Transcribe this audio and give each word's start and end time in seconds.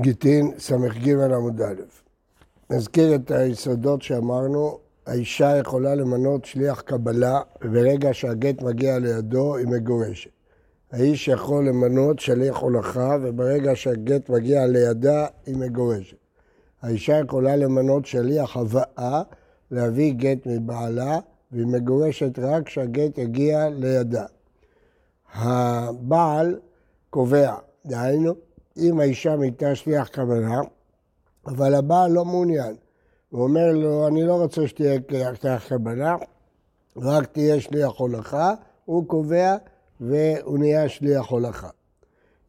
גיטין 0.00 0.52
ס"ג 0.58 1.10
עמוד 1.10 1.62
א'. 1.62 1.74
נזכיר 2.70 3.14
את 3.14 3.30
היסודות 3.30 4.02
שאמרנו, 4.02 4.78
האישה 5.06 5.56
יכולה 5.56 5.94
למנות 5.94 6.44
שליח 6.44 6.80
קבלה, 6.80 7.40
וברגע 7.64 8.14
שהגט 8.14 8.62
מגיע 8.62 8.98
לידו 8.98 9.56
היא 9.56 9.66
מגורשת. 9.66 10.30
האיש 10.92 11.28
יכול 11.28 11.68
למנות 11.68 12.18
שליח 12.18 12.56
הולכה, 12.56 13.16
וברגע 13.22 13.76
שהגט 13.76 14.28
מגיע 14.28 14.66
לידה 14.66 15.26
היא 15.46 15.56
מגורשת. 15.56 16.16
האישה 16.82 17.18
יכולה 17.18 17.56
למנות 17.56 18.06
שליח 18.06 18.56
הבאה, 18.56 19.22
להביא 19.70 20.12
גט 20.12 20.46
מבעלה, 20.46 21.18
והיא 21.52 21.66
מגורשת 21.66 22.38
רק 22.38 22.66
כשהגט 22.66 23.18
יגיע 23.18 23.68
לידה. 23.70 24.24
הבעל 25.34 26.58
קובע, 27.10 27.54
דהיינו, 27.86 28.34
אם 28.78 29.00
האישה 29.00 29.36
מיתה 29.36 29.74
שליח 29.74 30.08
קבלה, 30.08 30.60
אבל 31.46 31.74
הבעל 31.74 32.10
לא 32.10 32.24
מעוניין. 32.24 32.76
הוא 33.30 33.42
אומר 33.42 33.72
לו, 33.72 34.08
אני 34.08 34.24
לא 34.24 34.42
רוצה 34.42 34.68
שתהיה 34.68 35.00
שליח 35.40 35.68
קבלה, 35.68 36.16
רק 36.96 37.26
תהיה 37.26 37.60
שליח 37.60 37.92
הולכה, 37.96 38.54
הוא 38.84 39.08
קובע 39.08 39.56
והוא 40.00 40.58
נהיה 40.58 40.88
שליח 40.88 41.26
הולכה. 41.26 41.68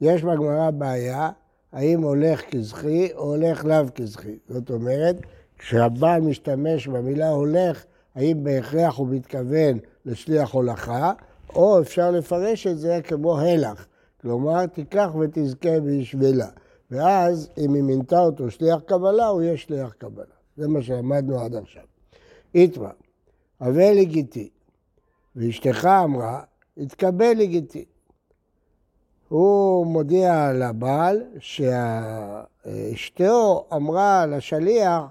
יש 0.02 0.24
בגמרא 0.24 0.72
בעיה, 0.72 1.30
האם 1.72 2.02
הולך 2.02 2.42
כזכי 2.52 3.14
או 3.14 3.24
הולך 3.24 3.66
לאו 3.66 3.86
כזכי. 3.96 4.38
זאת 4.50 4.70
אומרת, 4.70 5.16
כשהבעל 5.58 6.22
משתמש 6.22 6.88
במילה 6.88 7.30
הולך, 7.30 7.86
האם 8.16 8.44
בהכרח 8.44 8.98
הוא 8.98 9.08
מתכוון 9.08 9.80
לשליח 10.06 10.52
הולכה, 10.52 11.12
או 11.56 11.82
אפשר 11.82 12.12
לפרש 12.12 12.68
את 12.68 12.80
זה 12.80 13.00
כמו 13.04 13.40
הלך. 13.40 13.86
כלומר, 14.26 14.66
תיקח 14.66 15.10
ותזכה 15.20 15.80
בשבילה. 15.80 16.48
ואז, 16.92 17.50
אם 17.58 17.74
היא 17.74 17.84
מינתה 17.84 18.20
אותו 18.20 18.52
שליח 18.52 18.80
קבלה, 18.86 19.28
הוא 19.28 19.42
יהיה 19.42 19.58
שליח 19.58 19.94
קבלה. 19.94 20.26
זה 20.58 20.68
מה 20.68 20.82
שלמדנו 20.82 21.40
עד 21.40 21.56
עכשיו. 21.56 21.84
איתמר, 22.56 22.92
הווה 23.58 23.94
לגיטי, 23.94 24.50
ואשתך 25.36 25.86
אמרה, 25.86 26.42
התקבל 26.78 27.34
לגיטי. 27.38 27.86
הוא 29.30 29.86
מודיע 29.86 30.54
לבעל 30.54 31.24
שאשתו 31.40 32.48
אמרה 33.74 34.26
לשליח, 34.26 35.02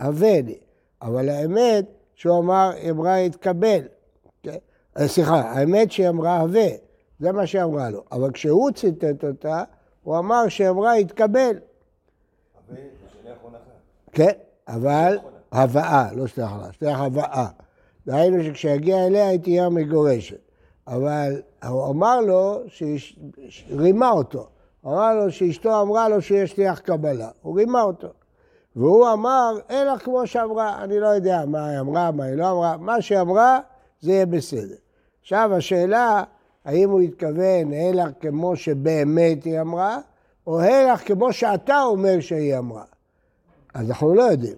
הווה 0.00 0.40
לי, 0.40 0.58
אבל 1.02 1.28
האמת 1.28 1.86
שהוא 2.14 2.38
אמר, 2.38 2.70
אמרה 2.90 3.16
התקבל. 3.16 3.80
כן? 4.42 4.58
סליחה, 4.98 5.40
האמת 5.40 5.92
שהיא 5.92 6.08
אמרה 6.08 6.40
הווה. 6.40 6.91
זה 7.22 7.32
מה 7.32 7.46
שהיא 7.46 7.62
אמרה 7.62 7.90
לו. 7.90 8.02
אבל 8.12 8.30
כשהוא 8.30 8.70
ציטט 8.70 9.24
אותה, 9.24 9.62
הוא 10.02 10.18
אמר 10.18 10.48
שאמרה 10.48 10.94
התקבל. 10.94 11.56
כן, 14.12 14.32
אבל 14.68 15.18
הבאה, 15.52 16.08
לא 16.12 16.26
שליח 16.26 16.52
הלכה, 16.52 16.72
שליח 16.72 17.00
הבאה. 17.00 17.46
דהיינו 18.06 18.44
שכשיגיע 18.44 19.06
אליה 19.06 19.28
היא 19.28 19.40
תהיה 19.40 19.68
מגורשת. 19.68 20.40
אבל 20.86 21.42
הוא 21.68 21.90
אמר 21.90 22.20
לו, 22.20 22.60
רימה 23.70 24.10
אותו. 24.10 24.46
אמר 24.86 25.14
לו 25.14 25.30
שאשתו 25.30 25.82
אמרה 25.82 26.08
לו 26.08 26.22
שיש 26.22 26.50
שליח 26.50 26.78
קבלה. 26.78 27.28
הוא 27.42 27.56
רימה 27.56 27.82
אותו. 27.82 28.08
והוא 28.76 29.12
אמר, 29.12 29.58
אין 29.68 29.86
לך 29.86 30.04
כמו 30.04 30.26
שאמרה, 30.26 30.84
אני 30.84 31.00
לא 31.00 31.06
יודע 31.06 31.44
מה 31.46 31.68
היא 31.68 31.80
אמרה, 31.80 32.10
מה 32.10 32.24
היא 32.24 32.34
לא 32.34 32.50
אמרה, 32.50 32.76
מה 32.76 33.02
שהיא 33.02 33.20
אמרה, 33.20 33.60
זה 34.00 34.12
יהיה 34.12 34.26
בסדר. 34.26 34.76
עכשיו 35.20 35.54
השאלה, 35.54 36.22
האם 36.64 36.90
הוא 36.90 37.00
התכוון 37.00 37.72
הלך 37.72 38.08
כמו 38.20 38.56
שבאמת 38.56 39.44
היא 39.44 39.60
אמרה, 39.60 39.98
או 40.46 40.60
הלך 40.60 41.08
כמו 41.08 41.32
שאתה 41.32 41.82
אומר 41.82 42.20
שהיא 42.20 42.58
אמרה. 42.58 42.84
אז 43.74 43.90
אנחנו 43.90 44.14
לא 44.14 44.22
יודעים. 44.22 44.56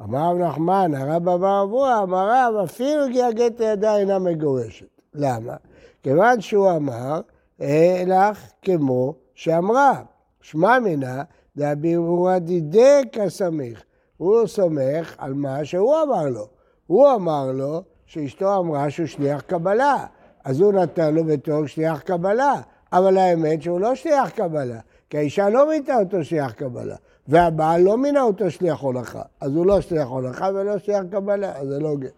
אמר 0.00 0.30
רב 0.30 0.38
נחמן, 0.38 0.94
הרב 0.94 1.28
אמר 1.28 1.62
אבוה, 1.62 2.02
אמר 2.02 2.30
רב, 2.30 2.54
אפילו 2.64 3.04
הגיע 3.04 3.30
גט 3.30 3.60
לידה 3.60 3.96
אינה 3.96 4.18
מגורשת. 4.18 5.00
למה? 5.14 5.56
כיוון 6.02 6.40
שהוא 6.40 6.70
אמר, 6.70 7.20
הלך 7.60 8.50
כמו 8.62 9.14
שאמרה. 9.34 10.02
שמע 10.40 10.78
מינה, 10.78 11.22
דאבירורא 11.56 12.38
דידק 12.38 13.06
הסמיך. 13.26 13.84
הוא 14.16 14.46
סומך 14.46 15.14
על 15.18 15.34
מה 15.34 15.64
שהוא 15.64 15.94
אמר 16.02 16.28
לו. 16.28 16.46
הוא 16.86 17.12
אמר 17.14 17.52
לו 17.52 17.82
שאשתו 18.06 18.56
אמרה 18.58 18.90
שהוא 18.90 19.06
שליח 19.06 19.40
קבלה. 19.40 20.06
אז 20.44 20.60
הוא 20.60 20.72
נתן 20.72 21.14
לו 21.14 21.24
בתור 21.24 21.66
שליח 21.66 22.00
קבלה, 22.00 22.54
אבל 22.92 23.18
האמת 23.18 23.62
שהוא 23.62 23.80
לא 23.80 23.94
שליח 23.94 24.30
קבלה, 24.30 24.80
כי 25.10 25.18
האישה 25.18 25.48
לא 25.48 25.68
מינתה 25.68 25.96
אותו 25.96 26.24
שליח 26.24 26.52
קבלה, 26.52 26.96
והבעל 27.28 27.80
לא 27.80 27.96
מינה 27.96 28.22
אותו 28.22 28.50
שליח 28.50 28.80
הולכה, 28.80 29.22
אז 29.40 29.56
הוא 29.56 29.66
לא 29.66 29.80
שליח 29.80 30.08
הולכה 30.08 30.48
ולא 30.54 30.78
שליח 30.78 31.02
קבלה, 31.10 31.56
אז 31.56 31.68
זה 31.68 31.78
לא 31.80 31.96
גט. 31.96 32.12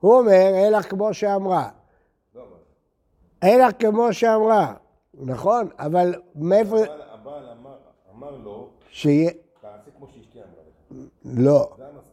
הוא 0.00 0.18
אומר, 0.18 0.66
אלא 0.66 0.82
כמו 0.82 1.14
שאמרה. 1.14 1.68
אלא 3.44 3.72
כמו 3.78 4.12
שאמרה, 4.12 4.74
נכון, 5.14 5.68
אבל 5.78 6.14
מאיפה... 6.34 6.76
הבעל 7.12 7.44
אמר 8.14 8.36
לו, 8.36 8.68
שיהיה... 8.90 9.30
תעשה 9.60 9.90
כמו 9.98 10.06
שאשתי 10.06 10.38
אמרה 10.38 11.00
לך. 11.00 11.08
לא, 11.24 11.70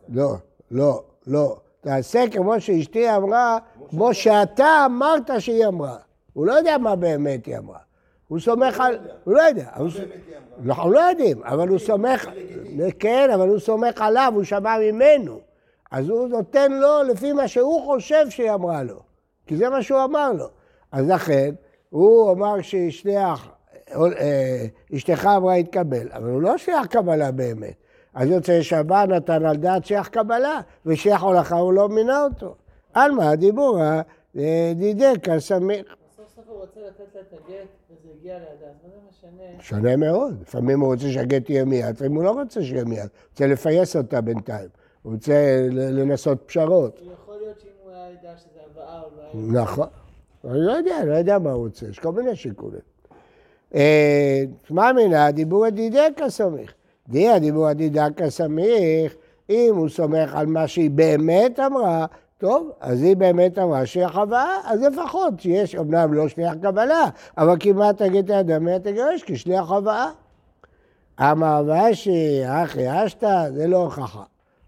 לא, 0.09 0.35
לא, 0.71 1.03
לא. 1.27 1.57
תעשה 1.83 2.23
כמו 2.31 2.61
שאשתי 2.61 3.15
אמרה, 3.15 3.57
כמו 3.89 4.13
שאתה 4.13 4.85
אמרת 4.85 5.31
שהיא 5.39 5.67
אמרה. 5.67 5.97
הוא 6.33 6.45
לא 6.45 6.53
יודע 6.53 6.77
מה 6.77 6.95
באמת 6.95 7.45
היא 7.45 7.57
אמרה. 7.57 7.79
הוא 8.27 8.39
סומך 8.39 8.79
על... 8.79 8.97
הוא 9.23 9.33
לא 9.33 9.41
יודע. 9.41 9.69
אנחנו 10.65 10.91
לא 10.91 10.99
יודעים, 10.99 11.43
אבל 11.43 11.67
הוא 11.67 11.79
סומך... 11.79 12.29
כן, 12.99 13.29
אבל 13.33 13.49
הוא 13.49 13.59
סומך 13.59 14.01
עליו, 14.01 14.31
הוא 14.35 14.43
שמע 14.43 14.77
ממנו. 14.79 15.39
אז 15.91 16.09
הוא 16.09 16.27
נותן 16.27 16.71
לו 16.71 17.03
לפי 17.03 17.33
מה 17.33 17.47
שהוא 17.47 17.85
חושב 17.85 18.29
שהיא 18.29 18.51
אמרה 18.51 18.83
לו. 18.83 18.99
כי 19.47 19.57
זה 19.57 19.69
מה 19.69 19.83
שהוא 19.83 20.03
אמר 20.03 20.31
לו. 20.33 20.47
אז 20.91 21.09
לכן, 21.09 21.53
הוא 21.89 22.31
אמר 22.31 22.61
ששליח, 22.61 23.47
אה, 23.95 24.65
אשתך 24.95 25.29
אמרה 25.37 25.55
התקבל, 25.55 26.07
אבל 26.11 26.29
הוא 26.29 26.41
לא 26.41 26.57
שליח 26.57 26.85
קבלה 26.85 27.31
באמת. 27.31 27.82
אז 28.13 28.29
יוצא 28.29 28.61
שהבא 28.61 29.05
נתן 29.05 29.45
על 29.45 29.57
דעת 29.57 29.85
שייח 29.85 30.07
קבלה, 30.07 30.59
ושייח 30.85 31.23
הולכה 31.23 31.55
הוא 31.55 31.73
לא 31.73 31.89
מינה 31.89 32.23
אותו. 32.23 32.55
על 32.93 33.11
מה 33.11 33.29
הדיבור 33.29 33.79
הדידק, 34.35 35.29
הסמיך. 35.29 35.81
בסוף 35.81 36.35
סוף 36.35 36.45
הוא 36.47 36.59
רוצה 36.59 36.79
לתת 36.79 37.15
לה 37.15 37.21
את 37.21 37.33
הגט, 37.33 37.67
וזה 37.91 38.09
הגיע 38.19 38.33
לידה, 38.33 38.71
מה 38.83 38.89
זה 38.89 38.97
משנה? 39.09 39.61
שונה 39.63 39.95
מאוד. 39.95 40.41
לפעמים 40.41 40.79
הוא 40.79 40.93
רוצה 40.93 41.11
שהגט 41.11 41.49
יהיה 41.49 41.65
מיד, 41.65 41.95
לפעמים 41.95 42.15
הוא 42.15 42.23
לא 42.23 42.31
רוצה 42.31 42.63
שיהיה 42.63 42.83
מיד. 42.83 42.99
הוא 42.99 43.09
רוצה 43.31 43.47
לפייס 43.47 43.95
אותה 43.95 44.21
בינתיים. 44.21 44.69
הוא 45.01 45.13
רוצה 45.13 45.67
לנסות 45.71 46.37
פשרות. 46.45 47.01
יכול 47.13 47.35
להיות 47.35 47.59
שאם 47.59 47.69
הוא 47.83 47.91
היה 47.91 48.11
ידע 48.11 48.37
שזה 48.37 48.59
הבאה, 48.71 48.99
הוא 48.99 49.11
לא 49.17 49.51
היה... 49.53 49.63
נכון. 49.63 49.87
אני 50.45 50.59
לא 50.59 50.71
יודע, 50.71 51.05
לא 51.05 51.13
יודע 51.13 51.39
מה 51.39 51.51
הוא 51.51 51.63
רוצה, 51.63 51.85
יש 51.85 51.99
כל 51.99 52.11
מיני 52.11 52.35
שיקולים. 52.35 52.79
אה, 53.75 54.43
שמע 54.67 54.91
מינה, 54.91 55.31
דיבור 55.31 55.65
הדידק 55.65 56.11
הסמיך. 56.25 56.73
די 57.09 57.29
הדיבור 57.29 57.67
הדידק 57.67 58.21
הסמיך, 58.21 59.15
אם 59.49 59.73
הוא 59.75 59.89
סומך 59.89 60.35
על 60.35 60.45
מה 60.45 60.67
שהיא 60.67 60.91
באמת 60.91 61.59
אמרה, 61.59 62.05
טוב, 62.37 62.71
אז 62.81 63.03
היא 63.03 63.15
באמת 63.15 63.59
אמרה 63.59 63.85
שהיא 63.85 64.07
חווה, 64.07 64.57
אז 64.65 64.81
לפחות 64.81 65.39
שיש, 65.39 65.75
אמנם 65.75 66.13
לא 66.13 66.27
שליח 66.27 66.53
קבלה, 66.61 67.05
אבל 67.37 67.55
כמעט 67.59 68.01
תגיד 68.01 68.31
האדם 68.31 68.65
מי 68.65 68.79
תגרש 68.79 69.23
כשליח 69.23 69.65
חווה. 69.65 70.11
אמר 71.19 71.63
ואשי, 71.67 72.41
אחי 72.45 73.05
אשתא, 73.05 73.49
זה 73.53 73.67
לא 73.67 73.77
הוכחה. 73.77 74.23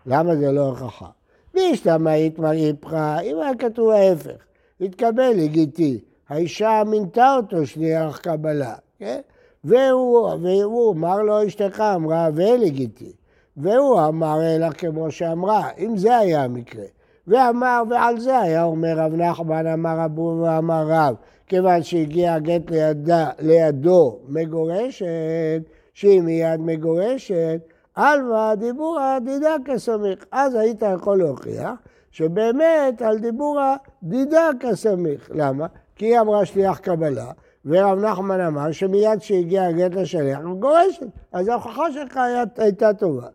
למה 0.06 0.35
זה 0.35 0.51
לא 0.51 0.68
הוכחה? 0.68 1.07
והשתמעית 1.53 2.40
מראי 2.40 2.74
פחה, 2.79 3.19
אם 3.19 3.40
היה 3.40 3.56
כתוב 3.56 3.90
ההפך, 3.90 4.45
התקבל 4.81 5.31
לגיטי, 5.35 6.00
האישה 6.29 6.84
מינתה 6.85 7.35
אותו 7.35 7.66
שליח 7.66 8.18
קבלה, 8.18 8.74
כן? 9.00 9.19
והוא, 9.66 10.30
והוא 10.42 10.94
אמר 10.94 11.22
לו 11.22 11.48
אשתך 11.48 11.84
אמרה 11.95 12.30
ולגיטי. 12.36 13.12
והוא 13.57 14.00
אמר 14.07 14.42
אלא 14.44 14.69
כמו 14.69 15.12
שאמרה, 15.12 15.69
אם 15.78 15.98
זה 15.98 16.18
היה 16.18 16.44
המקרה. 16.44 16.86
ואמר, 17.28 17.84
ועל 17.89 18.19
זה 18.19 18.39
היה 18.39 18.63
אומר 18.63 18.94
רב 18.98 19.13
נחמן, 19.13 19.68
אמר 19.68 20.06
אבו 20.06 20.42
ואמר 20.44 20.86
רב, 20.88 21.16
כיוון 21.48 21.84
שהגיע 21.84 22.34
הגט 22.34 22.72
לידה, 22.72 23.30
לידו 23.39 24.19
מגורשת, 24.28 25.62
שהיא 25.94 26.22
מיד 26.22 26.60
מגורשת, 26.60 27.62
עלמא 27.95 28.56
דיבורא 28.56 29.19
דידקא 29.19 29.78
סמיך. 29.78 30.25
אז 30.31 30.56
היית 30.56 30.84
יכול 30.95 31.18
להוכיח 31.18 31.72
שבאמת 32.12 33.01
על 33.01 33.19
דיבורא 33.19 33.75
דידקא 34.04 34.75
סמיך. 34.75 35.30
למה? 35.34 35.68
כי 35.95 36.06
היא 36.06 36.19
אמרה 36.19 36.45
שליח 36.45 36.78
קבלה, 36.78 37.31
ורב 37.65 38.00
נחמן 38.00 38.41
אמר 38.41 38.71
שמיד 38.71 39.19
כשהגיע 39.19 39.63
הגט 39.63 39.95
לשליח, 39.95 40.39
גורשת. 40.59 41.07
אז 41.31 41.47
ההוכחה 41.47 41.91
שלך 41.91 42.19
הייתה 42.57 42.94
טובה. 42.94 43.27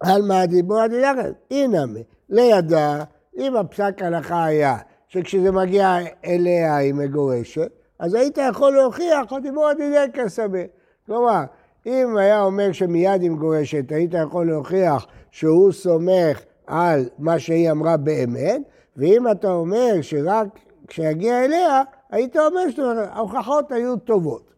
על 0.00 0.22
מה 0.22 0.40
הדיבור 0.40 0.80
הדידקת? 0.80 1.32
הנה 1.50 1.86
מי. 1.86 2.02
לידה, 2.28 3.04
אם 3.36 3.56
הפסק 3.56 4.02
הלכה 4.02 4.44
היה 4.44 4.76
שכשזה 5.08 5.52
מגיע 5.52 5.96
אליה 6.24 6.76
היא 6.76 6.94
מגורשת, 6.94 7.70
אז 7.98 8.14
היית 8.14 8.38
יכול 8.50 8.72
להוכיח 8.72 9.32
הדיבור 9.32 9.66
הדידי 9.68 10.04
כסמך. 10.12 10.66
כלומר, 11.06 11.44
אם 11.86 12.16
היה 12.16 12.42
אומר 12.42 12.72
שמיד 12.72 13.22
היא 13.22 13.30
מגורשת, 13.30 13.92
היית 13.92 14.14
יכול 14.14 14.46
להוכיח 14.46 15.06
שהוא 15.30 15.72
סומך 15.72 16.40
על 16.66 17.08
מה 17.18 17.38
שהיא 17.38 17.70
אמרה 17.70 17.96
באמת, 17.96 18.60
ואם 18.96 19.30
אתה 19.30 19.50
אומר 19.50 19.92
שרק 20.02 20.46
כשיגיע 20.88 21.44
אליה, 21.44 21.82
היית 22.10 22.36
אומר 22.36 22.70
שההוכחות 22.70 23.72
היו 23.72 23.96
טובות. 23.96 24.48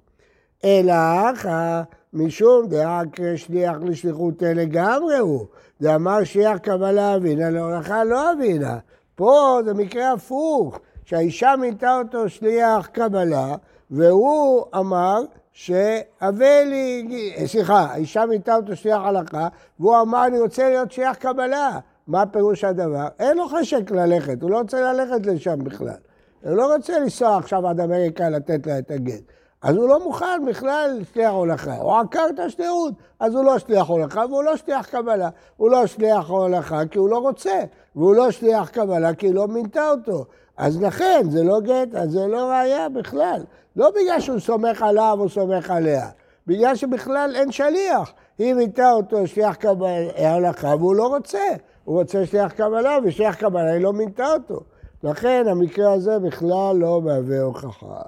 אלא 0.64 0.94
אחא 1.32 1.82
משום 2.12 2.66
דעה 2.68 3.02
כשליח 3.12 3.76
לשליחות 3.82 4.42
לגמרי 4.42 5.18
הוא. 5.18 5.46
זה 5.78 5.94
אמר 5.94 6.24
שליח 6.24 6.58
קבלה 6.58 7.16
אבינה 7.16 7.50
להולכה 7.50 8.04
לא 8.04 8.32
אבינה. 8.32 8.78
פה 9.14 9.58
זה 9.64 9.74
מקרה 9.74 10.12
הפוך, 10.12 10.78
שהאישה 11.04 11.54
מינתה 11.60 11.98
אותו 11.98 12.28
שליח 12.28 12.86
קבלה, 12.86 13.54
והוא 13.90 14.64
אמר 14.76 15.20
שאבל 15.52 16.68
היא, 16.72 17.46
סליחה, 17.46 17.80
האישה 17.80 18.26
מינתה 18.26 18.56
אותו 18.56 18.76
שליח 18.76 19.00
הלכה, 19.04 19.48
והוא 19.80 20.00
אמר 20.00 20.26
אני 20.26 20.40
רוצה 20.40 20.68
להיות 20.68 20.92
שליח 20.92 21.16
קבלה. 21.16 21.78
מה 22.06 22.26
פירוש 22.26 22.64
הדבר? 22.64 23.08
אין 23.18 23.36
לו 23.36 23.48
חשק 23.48 23.90
ללכת, 23.90 24.42
הוא 24.42 24.50
לא 24.50 24.58
רוצה 24.58 24.92
ללכת 24.92 25.26
לשם 25.26 25.64
בכלל. 25.64 25.96
הוא 26.42 26.56
לא 26.56 26.74
רוצה 26.74 26.98
לנסוע 26.98 27.36
עכשיו 27.36 27.68
עד 27.68 27.80
אמריקה 27.80 28.28
לתת 28.28 28.66
לה 28.66 28.78
את 28.78 28.90
הגט. 28.90 29.22
אז 29.62 29.76
הוא 29.76 29.88
לא 29.88 30.04
מוכן 30.04 30.44
בכלל 30.48 30.98
לשליח 31.00 31.32
הולכה. 31.32 31.76
הוא 31.76 31.96
עקר 31.96 32.26
את 32.34 32.38
השליחות, 32.38 32.94
אז 33.20 33.34
הוא 33.34 33.44
לא 33.44 33.58
שליח 33.58 33.88
הולכה 33.88 34.24
והוא 34.30 34.42
לא 34.42 34.56
שליח 34.56 34.86
קבלה. 34.86 35.28
הוא 35.56 35.70
לא 35.70 35.86
שליח 35.86 36.28
הולכה 36.28 36.86
כי 36.90 36.98
הוא 36.98 37.08
לא 37.08 37.18
רוצה, 37.18 37.60
והוא 37.96 38.14
לא 38.14 38.30
שליח 38.30 38.68
קבלה 38.68 39.14
כי 39.14 39.26
היא 39.26 39.34
לא 39.34 39.48
מינתה 39.48 39.90
אותו. 39.90 40.24
אז 40.56 40.82
לכן, 40.82 41.30
זה 41.30 41.42
לא 41.42 41.60
גט, 41.60 41.94
אז 41.94 42.10
זה 42.10 42.26
לא 42.26 42.50
ראייה 42.50 42.88
בכלל. 42.88 43.42
לא 43.76 43.90
בגלל 43.90 44.20
שהוא 44.20 44.38
סומך 44.38 44.82
עליו 44.82 45.16
או 45.20 45.28
סומך 45.28 45.70
עליה, 45.70 46.08
בגלל 46.46 46.74
שבכלל 46.74 47.32
אין 47.34 47.52
שליח. 47.52 48.12
היא 48.38 48.54
מינתה 48.54 48.92
אותו 48.92 49.26
שליח 49.26 49.54
קבלה, 49.54 50.34
הולכה 50.34 50.68
והוא 50.68 50.94
לא 50.94 51.06
רוצה. 51.06 51.44
הוא 51.84 51.98
רוצה 51.98 52.26
שליח 52.26 52.52
קבלה, 52.52 52.98
ושליח 53.04 53.34
קבלה 53.34 53.72
היא 53.72 53.82
לא 53.82 53.92
מינתה 53.92 54.32
אותו. 54.32 54.60
לכן 55.02 55.44
המקרה 55.48 55.92
הזה 55.92 56.18
בכלל 56.18 56.76
לא 56.76 57.02
מהווה 57.02 57.42
הוכחה. 57.42 58.02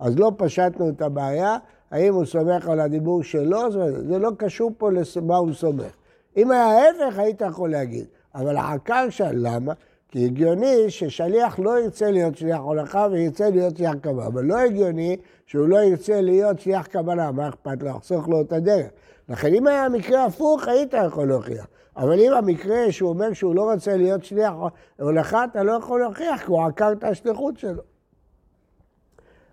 אז 0.00 0.18
לא 0.18 0.32
פשטנו 0.36 0.88
את 0.88 1.02
הבעיה, 1.02 1.56
האם 1.90 2.14
הוא 2.14 2.24
סומך 2.24 2.68
על 2.68 2.80
הדיבור 2.80 3.22
שלו, 3.22 3.72
זה 4.08 4.18
לא 4.18 4.30
קשור 4.36 4.72
פה 4.78 4.90
למה 4.90 5.36
הוא 5.36 5.54
סומך. 5.54 5.92
אם 6.36 6.50
היה 6.50 6.64
ההפך, 6.64 7.18
היית 7.18 7.40
יכול 7.40 7.70
להגיד. 7.70 8.04
אבל 8.34 8.56
העקר 8.56 9.06
שאל, 9.10 9.34
למה? 9.34 9.72
כי 10.08 10.24
הגיוני 10.24 10.90
ששליח 10.90 11.58
לא 11.58 11.80
ירצה 11.80 12.10
להיות 12.10 12.36
שליח 12.36 12.58
הולכה 12.58 13.06
וירצה 13.12 13.50
להיות 13.50 13.76
שליח 13.76 13.94
קבלה, 13.94 14.26
אבל 14.26 14.44
לא 14.44 14.58
הגיוני 14.58 15.16
שהוא 15.46 15.68
לא 15.68 15.76
ירצה 15.76 16.20
להיות 16.20 16.60
שליח 16.60 16.86
קבלה, 16.86 17.32
מה 17.32 17.48
אכפת 17.48 17.82
לו? 17.82 17.88
לחסוך 17.88 18.28
לו 18.28 18.40
את 18.40 18.52
הדרך. 18.52 18.90
לכן 19.28 19.54
אם 19.54 19.66
היה 19.66 19.88
מקרה 19.88 20.24
הפוך, 20.24 20.68
היית 20.68 20.94
יכול 21.06 21.28
להוכיח. 21.28 21.66
אבל 21.96 22.20
אם 22.20 22.32
המקרה 22.32 22.92
שהוא 22.92 23.10
אומר 23.10 23.32
שהוא 23.32 23.54
לא 23.54 23.72
רוצה 23.72 23.96
להיות 23.96 24.24
שליח 24.24 24.52
הולכה, 24.98 25.44
אתה 25.44 25.62
לא 25.62 25.72
יכול 25.72 26.00
להוכיח, 26.00 26.40
כי 26.40 26.46
הוא 26.46 26.62
עקר 26.62 26.92
את 26.92 27.04
השליחות 27.04 27.58
שלו. 27.58 27.82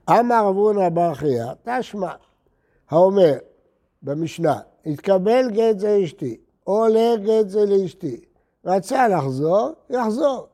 אמר 0.09 0.49
אברונה 0.49 0.89
בר 0.89 1.13
חייא, 1.13 1.45
תשמע, 1.63 2.11
האומר 2.89 3.33
במשנה, 4.01 4.59
התקבל 4.85 5.49
גט 5.51 5.79
זה 5.79 5.99
אשתי, 6.03 6.37
עולה 6.63 7.15
גט 7.15 7.49
זה 7.49 7.65
לאשתי, 7.65 8.21
רצה 8.65 9.07
לחזור, 9.07 9.71
יחזור. 9.89 10.47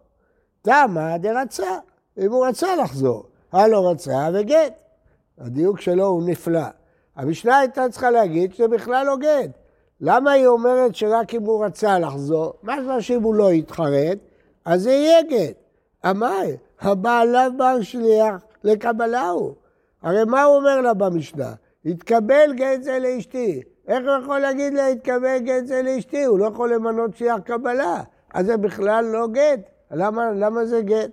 תמה 0.61 1.17
דרצה, 1.17 1.77
אם 2.17 2.31
הוא 2.31 2.47
רצה 2.47 2.75
לחזור, 2.75 3.23
הלא 3.51 3.91
רצה 3.91 4.29
וגט. 4.33 4.73
הדיוק 5.37 5.79
שלו 5.81 6.05
הוא 6.05 6.23
נפלא. 6.25 6.65
המשנה 7.15 7.57
הייתה 7.57 7.89
צריכה 7.89 8.09
להגיד 8.09 8.53
שזה 8.53 8.67
בכלל 8.67 9.05
לא 9.05 9.17
גט. 9.17 9.58
למה 10.01 10.31
היא 10.31 10.47
אומרת 10.47 10.95
שרק 10.95 11.33
אם 11.33 11.43
הוא 11.43 11.65
רצה 11.65 11.99
לחזור? 11.99 12.53
מה 12.63 13.01
שאם 13.01 13.23
הוא 13.23 13.35
לא 13.35 13.51
יתחרט, 13.51 14.17
אז 14.65 14.81
זה 14.81 14.91
יהיה 14.91 15.21
גט. 15.21 15.55
אמר, 16.09 16.43
הבעליו 16.81 17.51
בר 17.57 17.81
שליח 17.81 18.35
לקבלה 18.63 19.29
הוא. 19.29 19.53
הרי 20.01 20.25
מה 20.25 20.43
הוא 20.43 20.55
אומר 20.55 20.81
לה 20.81 20.93
במשנה? 20.93 21.53
התקבל 21.85 22.53
גט 22.53 22.83
זה 22.83 22.99
לאשתי. 22.99 23.61
איך 23.87 23.99
הוא 24.05 24.23
יכול 24.23 24.39
להגיד 24.39 24.73
לה 24.73 24.87
התקבל 24.87 25.37
גט 25.39 25.65
זה 25.65 25.81
לאשתי? 25.81 26.23
הוא 26.23 26.39
לא 26.39 26.45
יכול 26.45 26.73
למנות 26.73 27.17
שליח 27.17 27.39
קבלה. 27.39 28.01
אז 28.33 28.45
זה 28.45 28.57
בכלל 28.57 29.05
לא 29.05 29.27
גט. 29.27 29.59
למה, 29.91 30.31
למה 30.31 30.65
זה 30.65 30.81
גט? 30.81 31.09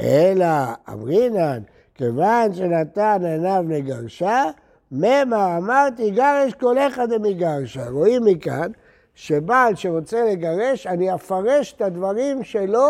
אלא 0.00 0.46
אמרינן, 0.88 1.62
כיוון 1.94 2.54
שנתן 2.54 3.24
עיניו 3.24 3.64
לגרשה, 3.68 4.44
ממה 4.92 5.56
אמרתי 5.56 6.10
גרש 6.10 6.52
אחד 6.88 7.12
דמגרשה. 7.12 7.88
רואים 7.88 8.24
מכאן 8.24 8.70
שבעל 9.14 9.76
שרוצה 9.76 10.24
לגרש, 10.24 10.86
אני 10.86 11.14
אפרש 11.14 11.72
את 11.72 11.80
הדברים 11.80 12.42
שלו 12.42 12.88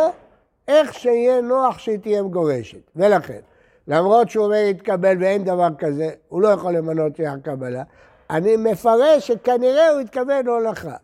איך 0.68 0.94
שיהיה 0.94 1.40
נוח 1.40 1.78
שהיא 1.78 1.98
תהיה 1.98 2.22
מגורשת. 2.22 2.90
ולכן, 2.96 3.40
למרות 3.88 4.30
שהוא 4.30 4.44
אומר 4.44 4.64
יתקבל 4.70 5.16
ואין 5.20 5.44
דבר 5.44 5.68
כזה, 5.78 6.10
הוא 6.28 6.42
לא 6.42 6.48
יכול 6.48 6.72
למנות 6.72 7.16
שליח 7.16 7.34
קבלה, 7.42 7.82
אני 8.30 8.56
מפרש 8.56 9.26
שכנראה 9.26 9.88
הוא 9.88 10.00
התכוון 10.00 10.46
הולכה. 10.46 10.96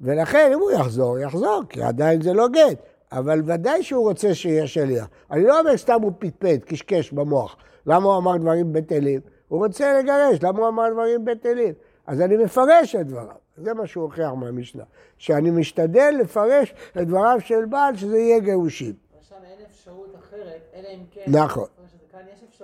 ולכן 0.00 0.50
אם 0.54 0.58
הוא 0.60 0.70
יחזור, 0.70 1.18
יחזור, 1.18 1.62
כי 1.68 1.82
עדיין 1.82 2.22
זה 2.22 2.32
לא 2.32 2.48
גט. 2.48 2.78
אבל 3.12 3.42
ודאי 3.44 3.82
שהוא 3.82 4.08
רוצה 4.08 4.34
שיהיה 4.34 4.66
שליח. 4.66 5.08
אני 5.30 5.44
לא 5.44 5.60
אומר 5.60 5.76
סתם 5.76 6.02
הוא 6.02 6.12
פטפט, 6.18 6.64
קשקש 6.64 7.12
במוח. 7.12 7.56
למה 7.86 8.06
הוא 8.06 8.18
אמר 8.18 8.36
דברים 8.36 8.72
בטלים? 8.72 9.20
הוא 9.50 9.66
רוצה 9.66 9.98
לגרש, 9.98 10.42
למה 10.42 10.58
הוא 10.58 10.68
אמר 10.68 10.92
דברים 10.92 11.24
בטלים? 11.24 11.74
אז 12.06 12.20
אני 12.20 12.36
מפרש 12.36 12.94
את 12.94 13.06
דבריו. 13.06 13.36
זה 13.56 13.74
מה 13.74 13.86
שהוא 13.86 14.04
הוכיח 14.04 14.32
מהמשנה. 14.32 14.82
שאני 15.18 15.50
משתדל 15.50 16.14
לפרש 16.20 16.74
את 16.90 17.06
דבריו 17.06 17.38
של 17.40 17.64
בעל 17.64 17.96
שזה 17.96 18.18
יהיה 18.18 18.38
גירושים. 18.38 18.92
שם 19.28 19.34
אין 19.44 19.66
אפשרות 19.70 20.14
אחרת, 20.18 20.60
אלא 20.74 20.88
אם 20.88 21.00
כן... 21.10 21.22
נכון. 21.28 21.66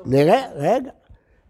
נראה, 0.06 0.47
רגע. 0.55 0.91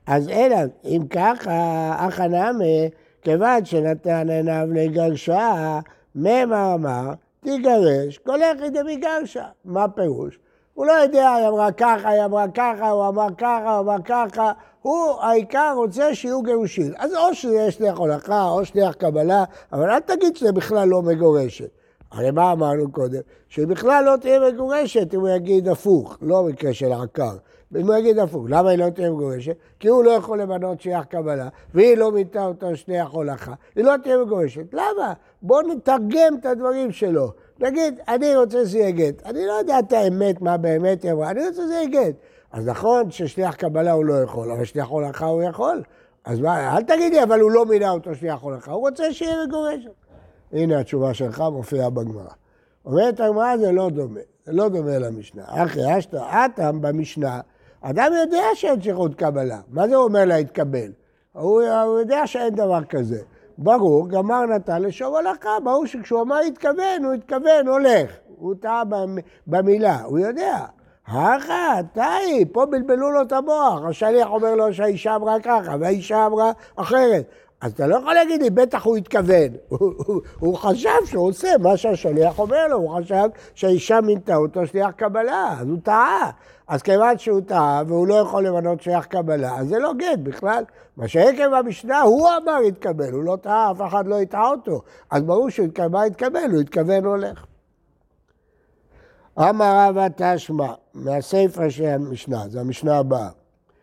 אז 0.06 0.28
אלא, 0.28 0.56
אם 0.84 1.02
ככה, 1.10 1.92
אחא 2.08 2.22
נמי, 2.22 2.90
כיוון 3.22 3.64
שנתן 3.64 4.30
עיניו 4.30 4.68
לגרשה, 4.74 5.80
ממה 6.14 6.74
אמר, 6.74 7.12
תיגרש, 7.40 8.18
כל 8.18 8.38
אחד 8.42 8.76
דמגרשה. 8.76 9.46
מה 9.64 9.84
הפירוש? 9.84 10.38
הוא 10.76 10.86
לא 10.86 10.92
יודע, 10.92 11.34
היא 11.34 11.48
אמרה 11.48 11.72
ככה, 11.72 12.08
היא 12.08 12.24
אמרה 12.24 12.46
ככה, 12.54 12.90
הוא 12.90 13.08
אמר 13.08 13.26
ככה, 13.38 13.78
הוא 13.78 13.80
אמר 13.80 14.02
ככה. 14.04 14.52
הוא, 14.82 15.20
העיקר 15.20 15.72
רוצה 15.76 16.14
שיהיו 16.14 16.42
גירושים. 16.42 16.92
אז 16.98 17.14
או 17.14 17.34
שזה 17.34 17.70
שליח 17.70 17.98
הולכה, 17.98 18.48
או 18.48 18.64
שליח 18.64 18.94
קבלה, 18.94 19.44
אבל 19.72 19.90
אל 19.90 20.00
תגיד 20.00 20.36
שזה 20.36 20.52
בכלל 20.52 20.88
לא 20.88 21.02
מגורשת. 21.02 21.68
הרי 22.12 22.30
מה 22.30 22.52
אמרנו 22.52 22.92
קודם? 22.92 23.20
שהיא 23.48 23.66
בכלל 23.66 24.04
לא 24.04 24.16
תהיה 24.16 24.40
מגורשת 24.52 25.14
אם 25.14 25.20
הוא 25.20 25.28
יגיד 25.28 25.68
הפוך, 25.68 26.18
לא 26.22 26.42
מקרה 26.42 26.74
של 26.74 26.92
עקר. 26.92 27.36
אם 27.76 27.86
הוא 27.86 27.94
יגיד 27.94 28.18
הפוך, 28.18 28.44
למה 28.48 28.70
היא 28.70 28.78
לא 28.78 28.90
תהיה 28.90 29.10
מגורשת? 29.10 29.56
כי 29.80 29.88
הוא 29.88 30.04
לא 30.04 30.10
יכול 30.10 30.40
למנות 30.40 30.80
שליח 30.80 31.04
קבלה, 31.04 31.48
והיא 31.74 31.96
לא 31.96 32.12
מינתה 32.12 32.44
אותו 32.44 32.76
שליח 32.76 33.08
הולכה, 33.10 33.54
היא 33.76 33.84
לא 33.84 33.94
תהיה 34.02 34.18
מגורשת. 34.18 34.72
למה? 34.72 35.12
בואו 35.42 35.62
נתרגם 35.62 36.36
את 36.40 36.46
הדברים 36.46 36.92
שלו. 36.92 37.32
נגיד, 37.60 38.00
אני 38.08 38.36
רוצה 38.36 38.58
שזה 38.58 38.78
יהיה 38.78 38.90
גט. 38.90 39.26
אני 39.26 39.46
לא 39.46 39.52
יודע 39.52 39.78
את 39.78 39.92
האמת, 39.92 40.40
מה 40.40 40.56
באמת 40.56 41.02
היא 41.02 41.12
אמרה, 41.12 41.30
אני 41.30 41.46
רוצה 41.46 41.62
שזה 41.62 41.74
יהיה 41.74 41.88
גט. 41.88 42.14
אז 42.52 42.66
נכון 42.68 43.10
ששליח 43.10 43.54
קבלה 43.54 43.92
הוא 43.92 44.04
לא 44.04 44.22
יכול, 44.22 44.50
אבל 44.50 44.64
שליח 44.64 44.88
הולכה 44.88 45.26
הוא 45.26 45.42
יכול. 45.42 45.82
אז 46.24 46.40
מה, 46.40 46.76
אל 46.76 46.82
תגידי, 46.82 47.22
אבל 47.22 47.40
הוא 47.40 47.50
לא 47.50 47.66
מינה 47.66 47.90
אותו 47.90 48.14
שליח 48.14 48.42
הולכה, 48.42 48.72
הוא 48.72 48.80
רוצה 48.80 49.12
שיהיה 49.12 49.46
מגורשת. 49.46 49.90
הנה 50.52 50.80
התשובה 50.80 51.14
שלך 51.14 51.40
מופיעה 51.52 51.90
בגמרא. 51.90 52.30
אומרת 52.84 53.20
הגמרא 53.20 53.56
זה 53.56 53.72
לא 53.72 53.90
דומה, 53.90 54.20
זה 54.46 54.52
לא 54.52 54.68
דומה 54.68 54.98
למשנה. 54.98 55.42
אחי 55.46 55.98
אשתא 55.98 56.16
אטם 56.16 56.80
במשנה, 56.80 57.40
אדם 57.80 58.12
יודע 58.20 58.44
שאין 58.54 58.82
שליחות 58.82 59.14
קבלה. 59.14 59.60
מה 59.68 59.88
זה 59.88 59.96
אומר 59.96 60.24
להתקבל? 60.24 60.92
הוא, 61.32 61.62
הוא 61.62 61.98
יודע 61.98 62.26
שאין 62.26 62.54
דבר 62.54 62.84
כזה. 62.84 63.22
ברור, 63.58 64.08
גמר 64.08 64.46
נתן 64.46 64.82
לשור 64.82 65.18
הולכה, 65.18 65.60
ברור 65.64 65.86
שכשהוא 65.86 66.22
אמר 66.22 66.38
התכוון, 66.38 67.04
הוא 67.04 67.14
התכוון, 67.14 67.68
הולך. 67.68 68.10
הוא 68.36 68.54
טעה 68.60 68.82
במילה, 69.46 70.02
הוא 70.02 70.18
יודע. 70.18 70.64
הכה, 71.06 71.74
טעי, 71.92 72.44
פה 72.52 72.66
בלבלו 72.66 73.10
לו 73.10 73.22
את 73.22 73.32
המוח. 73.32 73.84
השליח 73.88 74.28
אומר 74.28 74.54
לו 74.54 74.74
שהאישה 74.74 75.14
אמרה 75.14 75.40
ככה, 75.40 75.76
והאישה 75.80 76.26
אמרה 76.26 76.52
אחרת. 76.76 77.30
אז 77.60 77.72
אתה 77.72 77.86
לא 77.86 77.96
יכול 77.96 78.14
להגיד 78.14 78.42
לי, 78.42 78.50
בטח 78.50 78.84
הוא 78.84 78.96
התכוון. 78.96 79.48
הוא, 80.40 80.56
חשב 80.56 80.90
שהוא 81.04 81.28
עושה 81.28 81.48
מה 81.60 81.76
שהשליח 81.76 82.38
אומר 82.38 82.68
לו, 82.68 82.76
הוא 82.76 82.98
חשב 82.98 83.28
שהאישה 83.54 84.00
מינתה 84.00 84.36
אותו 84.36 84.66
שליח 84.66 84.90
קבלה, 84.90 85.54
אז 85.60 85.68
הוא 85.68 85.78
טעה. 85.82 86.30
אז 86.68 86.82
כיוון 86.82 87.18
שהוא 87.18 87.40
טעה 87.40 87.82
והוא 87.86 88.06
לא 88.06 88.14
יכול 88.14 88.46
למנות 88.46 88.82
שליח 88.82 89.04
קבלה, 89.04 89.58
אז 89.58 89.68
זה 89.68 89.78
לא 89.78 89.92
גט 89.94 90.18
בכלל. 90.22 90.64
מה 90.96 91.08
שעקב 91.08 91.52
המשנה, 91.52 92.02
הוא 92.02 92.28
אמר 92.42 92.58
התקבל, 92.68 93.12
הוא 93.12 93.24
לא 93.24 93.36
טעה, 93.42 93.70
אף 93.70 93.82
אחד 93.88 94.06
לא 94.06 94.16
יטעה 94.16 94.50
אותו. 94.50 94.82
אז 95.10 95.22
ברור 95.22 95.50
שהוא 95.50 95.66
התקבל, 95.66 96.06
התקבל, 96.06 96.50
הוא 96.52 96.60
התכוון 96.60 97.04
הולך. 97.04 97.44
אמר 99.38 99.88
רבא 99.88 100.06
תשמע, 100.16 100.72
מהסיפא 100.94 101.68
של 101.68 101.84
המשנה, 101.84 102.48
זו 102.48 102.60
המשנה 102.60 102.98
הבאה. 102.98 103.28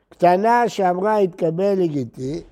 קטנה 0.10 0.70
שאמרה 0.70 1.18
התקבל 1.18 1.74
לגיטי, 1.78 2.44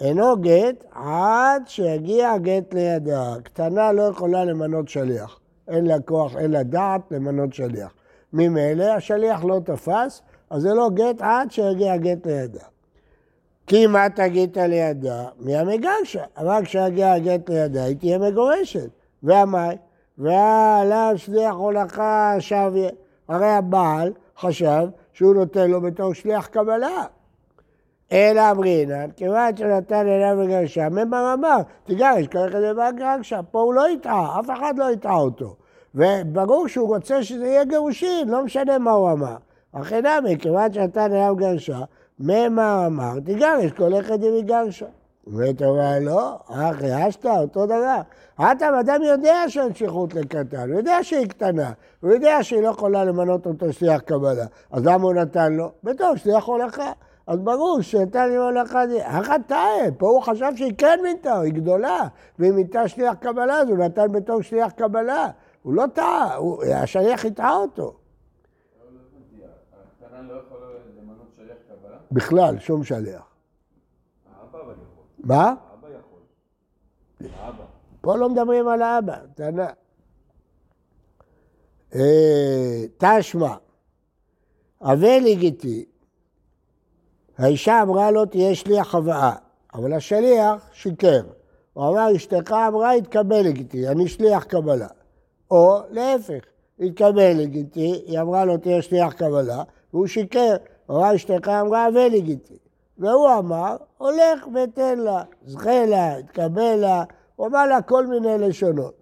אינו 0.00 0.36
גט 0.40 0.84
עד 0.92 1.62
שיגיע 1.66 2.38
גט 2.38 2.74
לידה. 2.74 3.34
קטנה 3.42 3.92
לא 3.92 4.02
יכולה 4.02 4.44
למנות 4.44 4.88
שליח. 4.88 5.40
אין 5.68 5.86
לה 5.86 6.00
כוח, 6.00 6.36
אין 6.36 6.50
לה 6.50 6.62
דעת 6.62 7.00
למנות 7.10 7.54
שליח. 7.54 7.94
ממילא 8.32 8.84
השליח 8.84 9.44
לא 9.44 9.60
תפס, 9.64 10.22
אז 10.50 10.62
זה 10.62 10.74
לא 10.74 10.90
גט 10.94 11.16
עד 11.20 11.50
שיגיע 11.50 11.96
גט 11.96 12.26
לידה. 12.26 12.64
כי 13.66 13.86
מה 13.86 14.08
תגיד 14.08 14.58
לידה? 14.58 15.24
מי 15.38 15.56
המגרשה? 15.56 16.24
רק 16.38 16.64
כשיגיע 16.64 17.12
הגט 17.12 17.50
לידה 17.50 17.84
היא 17.84 17.96
תהיה 17.96 18.18
מגורשת. 18.18 18.88
והמאי? 19.22 19.76
ועליו 20.18 21.14
שליח 21.16 21.54
הולכה 21.54 22.36
שוויה. 22.38 22.90
הרי 23.28 23.50
הבעל 23.50 24.12
חשב 24.38 24.88
שהוא 25.12 25.34
נותן 25.34 25.70
לו 25.70 25.80
בתור 25.80 26.14
שליח 26.14 26.46
קבלה. 26.46 27.04
אלא 28.14 28.50
אמרינן, 28.50 29.10
כיוון 29.16 29.56
שנתן 29.56 30.06
אליו 30.06 30.36
ממר 30.90 31.34
אמר, 31.34 31.56
תיגרש, 31.84 32.26
ככה 32.26 32.60
זה 32.60 32.72
בגרשה, 32.74 33.40
פה 33.50 33.60
הוא 33.60 33.74
לא 33.74 33.88
יטעה, 33.88 34.40
אף 34.40 34.50
אחד 34.50 34.74
לא 34.76 34.92
יטעה 34.92 35.16
אותו. 35.16 35.56
וברור 35.94 36.68
שהוא 36.68 36.88
רוצה 36.88 37.22
שזה 37.22 37.46
יהיה 37.46 37.64
גירושין, 37.64 38.28
לא 38.28 38.44
משנה 38.44 38.78
מה 38.78 38.90
הוא 38.90 39.12
אמר. 39.12 39.36
אחרי 39.72 40.00
נמי, 40.02 40.38
כיוון 40.38 40.72
שנתן 40.72 41.12
אליו 41.12 41.36
גרשה, 41.36 41.78
ממר 42.18 42.84
אמר, 42.86 43.20
תיגרש, 43.24 43.72
כל 43.76 44.00
אחד 44.00 44.22
עם 44.22 44.40
גרשה. 44.40 44.86
אומרת 45.26 45.62
אומר, 45.62 45.98
לא, 46.00 46.38
אחי, 46.48 47.08
אשתא, 47.08 47.28
אותו 47.28 47.66
דבר. 47.66 48.00
האטם, 48.38 48.74
אדם 48.80 49.02
יודע 49.02 49.36
שאין 49.48 49.74
שליחות 49.74 50.14
לקטן, 50.14 50.70
הוא 50.70 50.78
יודע 50.78 50.98
שהיא 51.02 51.26
קטנה, 51.26 51.72
הוא 52.00 52.12
יודע 52.12 52.38
שהיא 52.42 52.62
לא 52.62 52.68
יכולה 52.68 53.04
למנות 53.04 53.46
אותו 53.46 53.72
שליח 53.72 54.00
קבלה. 54.00 54.46
אז 54.72 54.86
למה 54.86 55.04
הוא 55.04 55.14
נתן 55.14 55.52
לו? 55.52 55.70
בתור 55.84 56.16
שליח 56.16 56.44
הולכה. 56.44 56.92
אז 57.26 57.38
ברור 57.40 57.80
שנתן 57.80 58.28
לי 58.28 58.36
הולכה, 58.36 58.82
אחד 59.02 59.38
טעה, 59.46 59.70
פה 59.98 60.08
הוא 60.08 60.22
חשב 60.22 60.52
שהיא 60.56 60.72
כן 60.78 61.00
מינתה, 61.02 61.40
היא 61.40 61.52
גדולה, 61.52 62.00
והיא 62.38 62.52
מינתה 62.52 62.88
שליח 62.88 63.14
קבלה, 63.14 63.54
אז 63.60 63.68
הוא 63.68 63.78
נתן 63.78 64.12
בתור 64.12 64.42
שליח 64.42 64.72
קבלה. 64.72 65.26
הוא 65.62 65.74
לא 65.74 65.84
טעה, 65.94 66.34
הוא- 66.34 66.64
השליח 66.64 67.24
הטעה 67.24 67.56
אותו. 67.56 67.96
בכלל, 72.12 72.58
שום 72.58 72.84
שליח. 72.84 73.34
מה? 75.18 75.54
פה 78.00 78.16
לא 78.16 78.28
מדברים 78.28 78.68
על 78.68 78.82
האבא, 78.82 79.16
טענה. 79.34 79.66
אה, 81.94 82.84
תשמע, 82.98 83.54
אבל 84.82 85.18
לגיטי, 85.24 85.84
האישה 87.38 87.82
אמרה 87.82 88.10
לו 88.10 88.26
תהיה 88.26 88.54
שליח 88.54 88.94
הבאה, 88.94 89.32
אבל 89.74 89.92
השליח 89.92 90.70
שיקר. 90.72 91.22
הוא 91.72 91.88
אמר, 91.88 92.16
אשתך 92.16 92.52
אמרה, 92.68 92.92
התקבל 92.92 93.40
לגיטי, 93.40 93.88
אני 93.88 94.08
שליח 94.08 94.44
קבלה. 94.44 94.86
או 95.50 95.78
להפך, 95.90 96.44
התקבל 96.80 97.32
לגיטי, 97.36 98.02
היא 98.06 98.20
אמרה 98.20 98.44
לו 98.44 98.56
תהיה 98.56 98.82
שליח 98.82 99.12
קבלה, 99.12 99.62
והוא 99.92 100.06
שיקר. 100.06 100.56
הוא 100.86 100.98
אמר, 100.98 101.14
אשתך 101.14 101.48
אמרה, 101.48 101.88
אבל 101.88 102.08
לגיטי. 102.12 102.58
והוא 102.98 103.28
אמר, 103.38 103.76
הולך 103.98 104.46
ותן 104.54 104.98
לה, 104.98 105.22
זכה 105.46 105.86
לה, 105.86 106.16
התקבל 106.16 106.76
לה, 106.76 107.04
הוא 107.36 107.46
אמר 107.46 107.66
לה 107.66 107.82
כל 107.82 108.06
מיני 108.06 108.38
לשונות. 108.38 108.94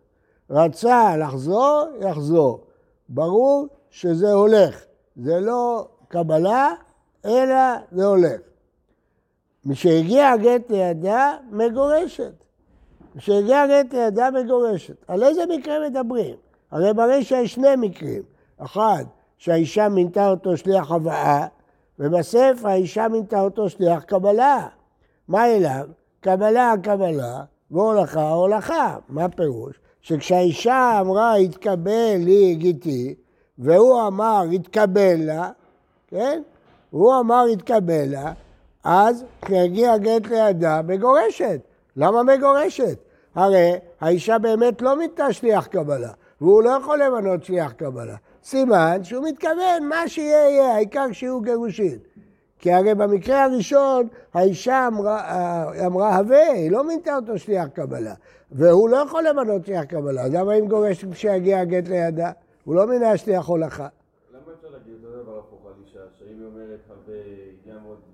רצה 0.51 1.17
לחזור, 1.17 1.85
יחזור. 2.01 2.61
ברור 3.09 3.67
שזה 3.91 4.33
הולך. 4.33 4.85
זה 5.17 5.41
לא 5.41 5.89
קבלה, 6.09 6.75
אלא 7.27 7.57
זה 7.93 8.05
הולך. 8.05 8.41
משהגיע 9.65 10.31
הגט 10.31 10.71
לידה, 10.71 11.37
מגורשת. 11.51 12.33
משהגיע 13.15 13.63
הגט 13.63 13.95
לידה, 13.95 14.31
מגורשת. 14.31 15.05
על 15.09 15.23
איזה 15.23 15.43
מקרה 15.47 15.89
מדברים? 15.89 16.35
הרי 16.71 16.95
ברישא 16.95 17.35
יש 17.35 17.55
שני 17.55 17.77
מקרים. 17.77 18.23
אחד, 18.59 19.05
שהאישה 19.39 19.89
מינתה 19.89 20.31
אותו 20.31 20.57
שליח 20.57 20.91
הבאה, 20.93 21.47
ובספר 21.99 22.69
האישה 22.69 23.09
מינתה 23.09 23.41
אותו 23.41 23.69
שליח 23.69 24.03
קבלה. 24.03 24.67
מה 25.29 25.47
אליו? 25.47 25.89
קבלה, 26.21 26.75
קבלה, 26.83 27.45
והולכה, 27.71 28.31
הולכה. 28.31 28.97
מה 29.09 29.29
פירוש? 29.29 29.77
שכשהאישה 30.01 30.99
אמרה, 31.01 31.35
התקבל 31.35 32.17
לי 32.19 32.55
גיתי, 32.55 33.15
והוא 33.59 34.07
אמר, 34.07 34.43
התקבל 34.55 35.17
לה, 35.17 35.51
כן? 36.07 36.43
הוא 36.93 37.21
אמר, 37.21 37.45
התקבל 37.53 38.05
לה, 38.07 38.33
אז 38.85 39.25
כשיגיע 39.43 39.99
גט 39.99 40.27
לידה, 40.27 40.81
מגורשת. 40.83 41.61
למה 41.97 42.23
מגורשת? 42.23 42.99
הרי 43.35 43.73
האישה 44.01 44.39
באמת 44.39 44.83
לא 44.83 44.97
מינתה 44.97 45.33
שליח 45.33 45.67
קבלה, 45.67 46.11
והוא 46.41 46.63
לא 46.63 46.71
יכול 46.71 47.03
למנות 47.03 47.45
שליח 47.45 47.73
קבלה. 47.73 48.17
סימן 48.45 49.05
שהוא 49.05 49.25
מתכוון, 49.29 49.89
מה 49.89 50.09
שיהיה 50.09 50.51
יהיה, 50.51 50.75
העיקר 50.75 51.13
שיהיו 51.13 51.41
גירושין. 51.41 51.99
כי 52.59 52.73
הרי 52.73 52.95
במקרה 52.95 53.45
הראשון 53.45 54.09
האישה 54.35 54.87
אמרה, 54.87 55.21
אה, 55.21 55.87
אמרה 55.87 56.17
הווה, 56.17 56.53
היא 56.53 56.71
לא 56.71 56.85
מינתה 56.85 57.17
אותו 57.17 57.39
שליח 57.39 57.69
קבלה. 57.69 58.15
והוא 58.53 58.89
לא 58.89 58.97
יכול 58.97 59.25
למנות 59.29 59.67
שליח 59.67 59.85
קבלה, 59.85 60.23
אז 60.23 60.35
למה 60.35 60.55
אם 60.55 60.69
גורש 60.69 61.05
כשיגיע 61.05 61.61
הגט 61.61 61.89
לידה? 61.89 62.31
הוא 62.65 62.75
לא 62.75 62.87
מינה 62.87 63.17
שליח 63.17 63.47
הולכה. 63.47 63.89
למה 64.31 64.53
אפשר 64.57 64.69
להגיד 64.73 64.95
אותו 65.05 65.23
דבר 65.23 65.39
הפוך 65.39 65.67
על 65.67 65.73
אישה, 65.85 66.01
שאם 66.19 66.39
היא 66.39 66.47
אומרת 66.73 66.91
הרבה, 66.91 67.13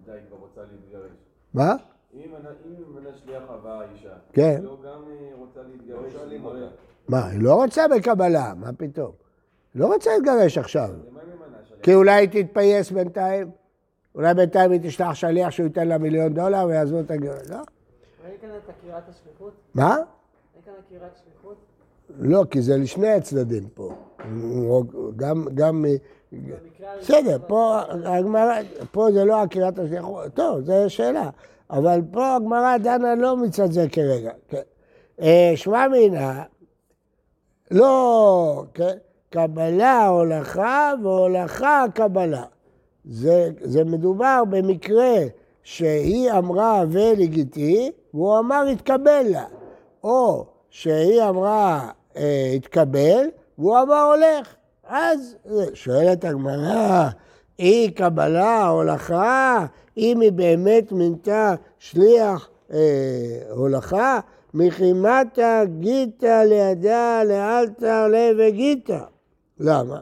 די 0.05 0.19
כבר 0.29 0.37
רוצה 0.37 0.61
להתגרש? 0.73 1.11
מה? 1.55 1.75
אם 2.15 2.21
מנה- 2.95 3.17
שליח 3.25 3.43
הבאה 3.49 3.91
אישה, 3.93 4.15
כן. 4.33 4.55
היא 4.59 4.65
לא 4.65 4.77
גם 4.85 5.03
אה, 5.11 5.31
רוצה 5.39 5.61
להתגרש? 5.63 6.15
אותה. 6.45 6.67
מה, 7.09 7.27
היא 7.27 7.43
לא 7.43 7.55
רוצה 7.55 7.89
בקבלה, 7.89 8.55
מה 8.57 8.73
פתאום? 8.73 9.13
היא 9.75 9.81
לא 9.83 9.87
רוצה 9.87 10.11
להתגרש 10.17 10.59
עכשיו. 10.59 10.89
כי 11.83 11.95
אולי 11.95 12.13
היא 12.13 12.45
תתפייס 12.45 12.91
בינתיים, 12.91 13.51
אולי 14.15 14.35
בינתיים 14.35 14.71
היא 14.71 14.81
תשלח 14.83 15.15
שליח 15.15 15.51
שהוא 15.51 15.67
ייתן 15.67 15.89
לה 15.89 15.99
מיליון 15.99 16.35
דולר 16.35 16.67
ויעזבו 16.69 17.01
את 17.01 17.11
הגרש. 17.11 17.51
לא. 17.51 17.57
ראית 17.57 18.41
כאן 18.41 18.49
את 18.65 18.69
עקירת 18.69 19.03
השליחות? 19.09 19.53
מה? 19.75 19.97
ראית 19.97 20.05
כאן 20.65 20.73
עקירת 20.87 21.11
שליחות? 21.25 21.57
לא, 22.19 22.45
כי 22.51 22.63
זה 22.63 22.77
לשני 22.77 23.09
הצדדים 23.09 23.69
פה. 23.75 23.95
גם, 25.17 25.45
גם... 25.55 25.85
בסדר, 27.01 27.39
פה 27.47 27.81
הגמרא, 28.05 28.55
פה 28.91 29.09
זה 29.13 29.25
לא 29.25 29.43
עקירת 29.43 29.79
השליחות, 29.79 30.35
טוב, 30.35 30.61
זו 30.61 30.73
שאלה. 30.89 31.31
אבל 31.71 32.01
פה 32.11 32.37
הגמרא 32.37 32.77
דנה 32.77 33.15
לא 33.15 33.37
מצד 33.37 33.73
זה 33.73 33.87
כרגע. 33.93 34.31
כן. 34.49 34.61
אה, 35.21 35.53
שמע 35.57 35.89
מינה, 35.89 36.43
לא, 37.71 38.65
כן, 38.75 38.97
קבלה 39.31 40.07
הולכה 40.07 40.93
והולכה 41.03 41.85
קבלה. 41.95 42.45
זה, 43.05 43.51
זה 43.61 43.85
מדובר 43.85 44.43
במקרה 44.51 45.15
שהיא 45.63 46.33
אמרה 46.33 46.85
ולגיטי, 46.91 47.91
והוא 48.15 48.39
אמר 48.39 48.67
התקבל 48.73 49.23
לה. 49.31 49.45
או 50.05 50.47
שהיא 50.71 51.23
אמרה 51.23 51.91
אה, 52.17 52.53
התקבל, 52.57 53.27
והוא 53.59 53.79
אמר 53.79 54.03
הולך. 54.03 54.55
אז 54.89 55.37
שואלת 55.75 56.25
הגמרא, 56.25 57.09
היא 57.59 57.91
קבלה, 57.97 58.67
הולכה, 58.69 59.67
אם 59.97 60.21
היא 60.21 60.33
באמת 60.33 60.93
מינתה 60.93 61.55
שליח 61.79 62.49
אה, 62.73 62.79
הולכה, 63.51 64.21
מחימתה 64.55 65.63
גיתא 65.79 66.45
לידה 66.45 67.25
לאלתר 67.25 68.07
לב 68.09 68.55
גיתא. 68.55 69.01
למה? 69.61 70.01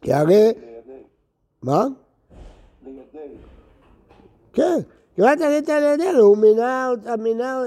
כי 0.00 0.12
הרי... 0.12 0.52
מה? 1.62 1.84
כן, 4.52 4.78
כמעט 5.16 5.40
עלית 5.40 5.68
לידינו, 5.68 6.18
הוא 6.18 6.36
מינה 6.36 6.88
אותה, 6.90 7.16
מינה, 7.16 7.62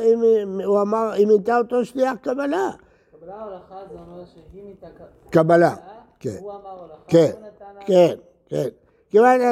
הוא 0.66 0.82
אמר, 0.82 1.12
היא 1.12 1.28
מינתה 1.28 1.58
אותו 1.58 1.86
שליח 1.86 2.14
קבלה. 2.22 2.70
קבלה 3.12 3.44
הולכה 3.44 3.76
זה 3.92 4.00
אומר 4.00 4.26
שהיא 4.26 4.64
מינתה 4.64 4.88
ק- 4.88 5.34
קבלה, 5.34 5.76
כן. 6.20 6.36
הוא 6.40 6.52
אמר 6.52 6.80
הולכה, 6.82 6.96
כן. 7.08 7.32
כן, 7.86 8.14
כן. 8.50 8.68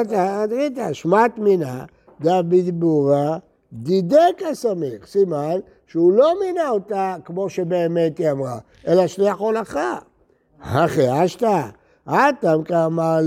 אתה, 0.02 0.44
ראית, 0.50 0.78
שמט 0.92 1.38
מינה, 1.38 1.84
דבדיבורה, 2.20 3.38
דידק 3.72 4.42
הסמיך, 4.50 5.06
סימן 5.06 5.58
שהוא 5.86 6.12
לא 6.12 6.34
מינה 6.40 6.68
אותה 6.68 7.16
כמו 7.24 7.50
שבאמת 7.50 8.18
היא 8.18 8.30
אמרה, 8.30 8.58
אלא 8.86 9.06
שליח 9.06 9.36
הולכה. 9.36 9.98
אחי 10.60 11.24
אשתא, 11.24 11.62
אטם 12.08 12.62
כאמר 12.64 13.18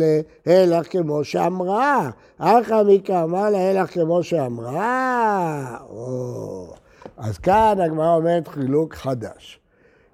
להלך 0.45 0.91
כמו 0.91 1.23
שאמרה, 1.23 2.09
אחא 2.37 2.83
מי 2.83 3.01
כאמר 3.03 3.49
להלך 3.49 3.93
כמו 3.93 4.23
שאמרה. 4.23 5.77
אז 7.17 7.37
כאן 7.37 7.77
הגמרא 7.85 8.15
אומרת 8.15 8.47
חילוק 8.47 8.93
חדש. 8.93 9.59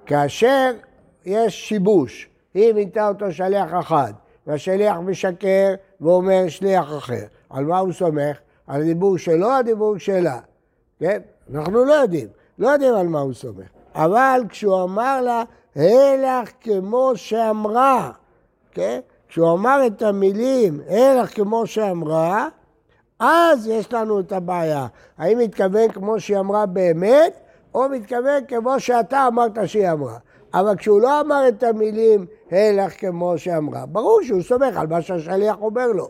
כאשר 0.06 0.72
יש 1.26 1.70
שיבוש, 1.70 2.30
היא 2.56 2.74
מינתה 2.74 3.08
אותו 3.08 3.32
שליח 3.32 3.70
אחד, 3.80 4.14
והשליח 4.48 4.98
משקר 4.98 5.74
ואומר 6.02 6.44
שליח 6.48 6.86
אחר. 6.98 7.26
על 7.50 7.66
מה 7.66 7.80
הוא 7.80 7.94
סומך? 7.94 8.38
על 8.68 8.82
הדיבור 8.82 9.18
שלו, 9.18 9.52
הדיבור 9.52 9.98
שלה. 9.98 10.40
כן? 11.00 11.20
אנחנו 11.54 11.86
לא 11.86 11.94
יודעים. 11.94 12.28
לא 12.60 12.68
יודעים 12.68 12.96
על 12.96 13.08
מה 13.08 13.20
הוא 13.20 13.34
סומך. 13.34 13.68
אבל 13.96 14.42
כשהוא 14.50 14.84
אמר 14.84 15.22
לה, 15.22 15.44
הלך 15.76 16.50
כמו 16.62 17.12
שאמרה, 17.16 18.12
כן? 18.72 19.00
כשהוא 19.28 19.54
אמר 19.54 19.88
את 19.88 20.02
המילים, 20.02 20.82
הלך 20.90 21.36
כמו 21.36 21.68
שאמרה, 21.68 22.48
אז 23.20 23.68
יש 23.68 23.94
לנו 23.94 24.20
את 24.20 24.32
הבעיה. 24.32 24.88
האם 25.18 25.38
מתכוון 25.38 25.92
כמו 25.92 26.20
שהיא 26.20 26.40
אמרה 26.40 26.66
באמת, 26.66 27.40
או 27.74 27.90
מתכוון 27.90 28.46
כמו 28.48 28.80
שאתה 28.80 29.28
אמרת 29.28 29.58
שהיא 29.66 29.92
אמרה. 29.92 30.18
אבל 30.54 30.76
כשהוא 30.78 31.02
לא 31.02 31.22
אמר 31.22 31.48
את 31.48 31.64
המילים 31.64 32.26
הלך 32.52 33.00
כמו 33.00 33.38
שאמרה, 33.38 33.86
ברור 33.86 34.20
שהוא 34.24 34.42
סומך 34.42 34.78
על 34.78 34.88
מה 34.88 35.02
שהשליח 35.02 35.56
אומר 35.62 35.88
לו. 35.88 36.10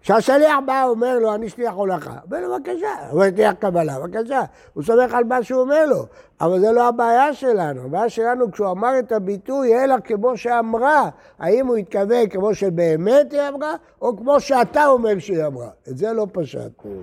כשהשליח 0.00 0.56
בא 0.66 0.84
אומר 0.84 1.18
לו, 1.18 1.34
אני 1.34 1.48
שליח 1.48 1.74
הולכה, 1.74 2.18
אומר 2.24 2.40
לו, 2.40 2.56
בבקשה, 2.56 3.10
הוא 3.10 3.24
שליח 3.30 3.52
קבלה, 3.52 3.98
בבקשה, 3.98 4.40
הוא 4.74 4.82
סומך 4.82 5.14
על 5.14 5.24
מה 5.24 5.42
שהוא 5.42 5.60
אומר 5.60 5.86
לו, 5.86 6.06
אבל 6.40 6.60
זה 6.60 6.72
לא 6.72 6.88
הבעיה 6.88 7.34
שלנו, 7.34 7.84
הבעיה 7.84 8.08
שלנו 8.08 8.52
כשהוא 8.52 8.70
אמר 8.70 8.98
את 8.98 9.12
הביטוי, 9.12 9.84
אלא 9.84 9.94
כמו 10.04 10.36
שאמרה, 10.36 11.08
האם 11.38 11.66
הוא 11.66 11.76
התכוון 11.76 12.28
כמו 12.28 12.54
שבאמת 12.54 13.32
היא 13.32 13.40
אמרה, 13.48 13.74
או 14.02 14.16
כמו 14.16 14.40
שאתה 14.40 14.86
אומר 14.86 15.18
שהיא 15.18 15.46
אמרה, 15.46 15.68
את 15.88 15.98
זה 15.98 16.12
לא 16.12 16.26
פשטנו. 16.32 17.02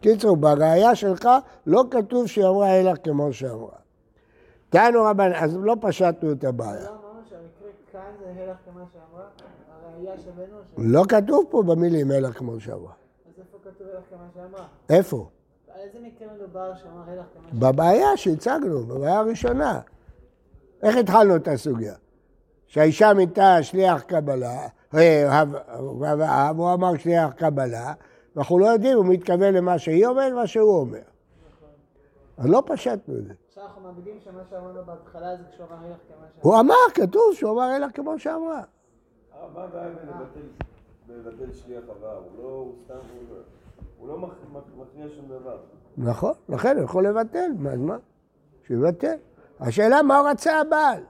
קיצור, 0.00 0.36
בראייה 0.36 0.94
שלך 0.94 1.28
לא 1.66 1.84
כתוב 1.90 2.26
שהיא 2.26 2.46
אמרה 2.46 2.80
אלא 2.80 2.92
כמו 3.04 3.32
שאמרה. 3.32 3.76
תנו 4.70 5.04
רבן, 5.04 5.32
אז 5.34 5.56
לא 5.62 5.76
פשטנו 5.80 6.32
את 6.32 6.44
הבעיה. 6.44 6.72
לא 6.72 6.88
אמרנו 6.88 7.20
שהמקרה 7.28 7.70
כאן 7.92 8.00
זה 8.34 8.42
הלך 8.42 8.56
כמה 8.64 8.84
שאמרה? 8.92 9.26
הראייה 9.84 10.18
שבנו 10.18 10.56
ש... 10.64 10.74
לא 10.78 11.02
כתוב 11.08 11.44
פה 11.50 11.62
במילים 11.62 12.12
אלא 12.12 12.30
כמו 12.30 12.60
שאמרה. 12.60 12.92
אז 13.26 13.32
איפה 13.38 13.58
כתוב 13.64 13.86
הלך 13.86 14.04
כמה 14.10 14.26
שאמרה? 14.34 14.66
איפה? 14.90 15.28
על 15.74 15.80
איזה 15.80 15.98
מקרה 16.00 16.28
מדובר 16.34 16.74
שאמר 16.74 17.02
הלך 17.06 17.24
כמה 17.34 17.48
שאמרה? 17.50 17.72
בבעיה 17.72 18.16
שהצגנו, 18.16 18.86
בבעיה 18.86 19.18
הראשונה. 19.18 19.80
איך 20.82 20.96
התחלנו 20.96 21.36
את 21.36 21.48
הסוגיה? 21.48 21.94
שהאישה 22.66 23.14
מינתה 23.14 23.62
שליח 23.62 24.02
קבלה, 24.02 24.68
אה, 24.94 25.42
והוא 26.56 26.72
אמר 26.74 26.96
שליח 26.96 27.32
קבלה, 27.32 27.92
ואנחנו 28.36 28.58
לא 28.58 28.66
יודעים 28.66 28.96
הוא 28.96 29.06
מתכוון 29.06 29.54
למה 29.54 29.78
שהיא 29.78 30.06
אומרת 30.06 30.32
ומה 30.32 30.46
שהוא 30.46 30.80
אומר. 30.80 31.02
אז 32.36 32.46
לא 32.46 32.62
פשטנו 32.66 33.18
את 33.18 33.24
זה. 33.24 33.34
עכשיו 33.56 33.68
אנחנו 33.68 33.82
מעמידים 33.82 34.18
שמה 34.24 34.40
שאמרנו 34.50 34.84
בהתחלה 34.86 35.36
זה 35.36 35.42
כשהוא 35.52 35.66
אמר 35.66 35.76
הלך 35.86 35.96
כמה 36.08 36.26
שאמרה. 36.34 36.40
הוא 36.40 36.60
אמר, 36.60 36.74
כתוב 36.94 37.22
שהוא 37.34 37.52
אמר 37.52 37.76
אלא 37.76 37.86
כמו 37.94 38.18
שאמרה. 38.18 38.62
הרב, 39.32 39.50
מה 39.54 39.62
הבעיה 39.64 39.88
בלבטל- 41.08 41.52
שליח 41.54 41.82
עבר? 41.98 42.20
הוא 42.36 42.42
לא, 42.42 42.48
הוא 42.48 42.72
סתם, 42.84 42.94
הוא 43.98 44.08
לא- 44.08 44.14
לא 44.14 44.28
מכ- 44.28 44.32
מכ- 44.52 44.80
מכריע 44.80 45.06
שום 45.16 45.24
דבר. 45.28 45.56
נכון, 45.98 46.32
לכן 46.48 46.76
הוא 46.76 46.84
יכול 46.84 47.06
לבטל, 47.06 47.50
אז 47.72 47.78
מה? 47.78 47.96
שיבטל. 48.66 49.14
השאלה 49.60 50.02
מה 50.02 50.20
רצה 50.30 50.60
הבעל. 50.60 51.02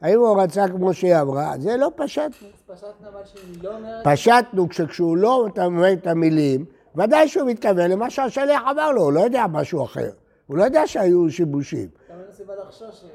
האם 0.00 0.18
הוא 0.18 0.42
רצה 0.42 0.68
כמו 0.68 0.94
שהיא 0.94 1.16
אמרה? 1.20 1.52
זה 1.58 1.76
לא 1.76 1.90
פשטנו. 1.96 2.48
פשטנו 2.66 3.08
אבל 3.08 3.24
שהיא 3.24 3.62
לא 3.62 3.76
אומרת... 3.76 4.06
פשטנו 4.06 4.68
כשהוא 4.68 5.16
לא 5.16 5.46
אומר 5.64 5.92
את 5.92 6.06
המילים, 6.06 6.64
ודאי 6.96 7.28
שהוא 7.28 7.48
מתכוון 7.50 7.90
למה 7.90 8.10
שהשליח 8.10 8.62
אמר 8.70 8.92
לו, 8.92 9.02
הוא 9.02 9.12
לא 9.12 9.20
יודע 9.20 9.44
משהו 9.52 9.84
אחר. 9.84 10.10
הוא 10.46 10.56
לא 10.56 10.64
יודע 10.64 10.86
שהיו 10.86 11.30
שיבושים. 11.30 11.88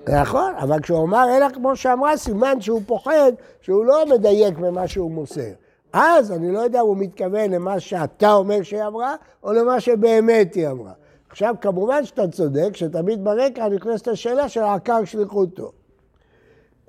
נכון, 0.10 0.54
אבל 0.58 0.80
כשהוא 0.82 1.04
אמר 1.04 1.38
אלא 1.38 1.50
כמו 1.50 1.76
שאמרה, 1.76 2.18
סימן 2.18 2.62
שהוא 2.62 2.82
פוחד 2.86 3.32
שהוא 3.62 3.86
לא 3.86 4.06
מדייק 4.06 4.58
במה 4.58 4.88
שהוא 4.88 5.12
מוסר. 5.12 5.52
אז 5.94 6.32
אני 6.32 6.52
לא 6.52 6.60
יודע 6.60 6.82
אם 6.82 6.86
הוא 6.86 6.98
מתכוון 6.98 7.52
למה 7.52 7.80
שאתה 7.80 8.34
אומר 8.34 8.64
שהיא 8.64 8.84
אמרה, 8.84 9.16
או 9.44 9.54
למה 9.54 9.80
שבאמת 9.80 10.54
היא 10.54 10.68
אמרה. 10.68 10.92
עכשיו, 11.30 11.56
כמובן 11.62 12.06
שאתה 12.06 12.28
צודק, 12.28 12.70
שתמיד 12.74 13.24
ברקע 13.24 13.70
נכנסת 13.70 14.08
השאלה 14.08 14.50
של 14.50 14.64
עקר 14.64 15.06
שליחותו. 15.06 15.72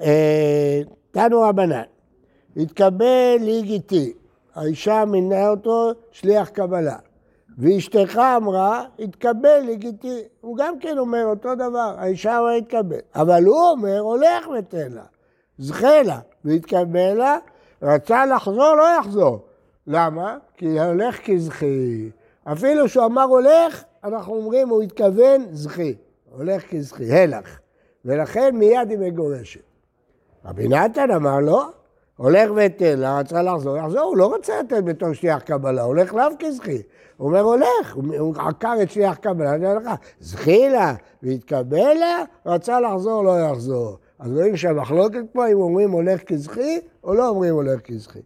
אה, 0.01 0.81
תנו 1.11 1.41
רבנן, 1.41 1.83
התקבל 2.57 3.37
לגיטי, 3.41 4.13
האישה 4.55 5.05
מינה 5.05 5.49
אותו 5.49 5.93
שליח 6.11 6.49
קבלה, 6.49 6.97
ואשתך 7.59 8.21
אמרה, 8.37 8.85
התקבל 8.99 9.61
לגיטי, 9.67 10.23
הוא 10.41 10.57
גם 10.57 10.79
כן 10.79 10.99
אומר 10.99 11.25
אותו 11.25 11.55
דבר, 11.55 11.95
האישה 11.99 12.39
אמרה 12.39 12.55
התקבל, 12.55 12.99
אבל 13.15 13.45
הוא 13.45 13.69
אומר, 13.71 13.99
הולך 13.99 14.49
ותן 14.59 14.93
לה, 14.93 15.05
זכה 15.59 16.03
לה, 16.03 16.19
והתקבל 16.45 17.15
לה, 17.15 17.37
רצה 17.83 18.27
לחזור, 18.27 18.75
לא 18.75 18.85
יחזור. 19.01 19.39
למה? 19.87 20.37
כי 20.57 20.81
הולך 20.81 21.19
כזכי. 21.25 22.11
אפילו 22.45 22.89
שהוא 22.89 23.05
אמר 23.05 23.23
הולך, 23.23 23.85
אנחנו 24.05 24.35
אומרים, 24.35 24.69
הוא 24.69 24.83
התכוון 24.83 25.47
זכי. 25.53 25.95
הולך 26.31 26.71
כזכי, 26.71 27.13
הלך. 27.13 27.59
ולכן 28.05 28.57
מיד 28.57 28.91
היא 28.91 28.99
מגורשת. 28.99 29.61
רבי 30.45 30.69
נתן 30.69 31.11
אמר 31.11 31.41
לא, 31.41 31.71
הולך 32.17 32.51
ותן 32.57 32.99
לה, 32.99 33.19
רצה 33.19 33.43
לחזור, 33.43 33.77
יחזור, 33.77 34.01
הוא 34.01 34.17
לא 34.17 34.27
רוצה 34.27 34.61
לתת 34.61 34.85
בתור 34.85 35.13
שליח 35.13 35.43
קבלה, 35.43 35.83
הולך 35.83 36.15
לאו 36.15 36.27
כזכי. 36.39 36.83
הוא 37.17 37.29
אומר 37.29 37.41
הולך, 37.41 37.97
הוא 38.19 38.35
עקר 38.39 38.75
את 38.83 38.91
שליח 38.91 39.17
קבלה, 39.17 39.55
אני 39.55 39.67
אומר 39.67 39.79
לך, 39.79 39.91
זכי 40.21 40.69
לה 40.69 40.95
והתקבל 41.23 41.95
לה, 41.95 42.25
רצה 42.47 42.81
לחזור, 42.81 43.25
לא 43.25 43.41
יחזור. 43.41 43.99
אז 44.19 44.33
רואים 44.33 44.57
שהמחלוקת 44.57 45.25
פה 45.33 45.49
אם 45.49 45.57
אומרים 45.57 45.91
הולך 45.91 46.23
כזכי 46.23 46.81
או 47.05 47.15
לא 47.15 47.29
אומרים 47.29 47.55
הולך 47.55 47.81
כזכי. 47.81 48.19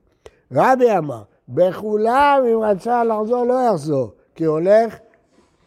רבי 0.52 0.98
אמר, 0.98 1.22
בכולם 1.48 2.42
אם 2.52 2.62
רצה 2.62 3.04
לחזור 3.04 3.44
לא 3.44 3.54
יחזור, 3.70 4.12
כי 4.34 4.44
הולך 4.44 4.96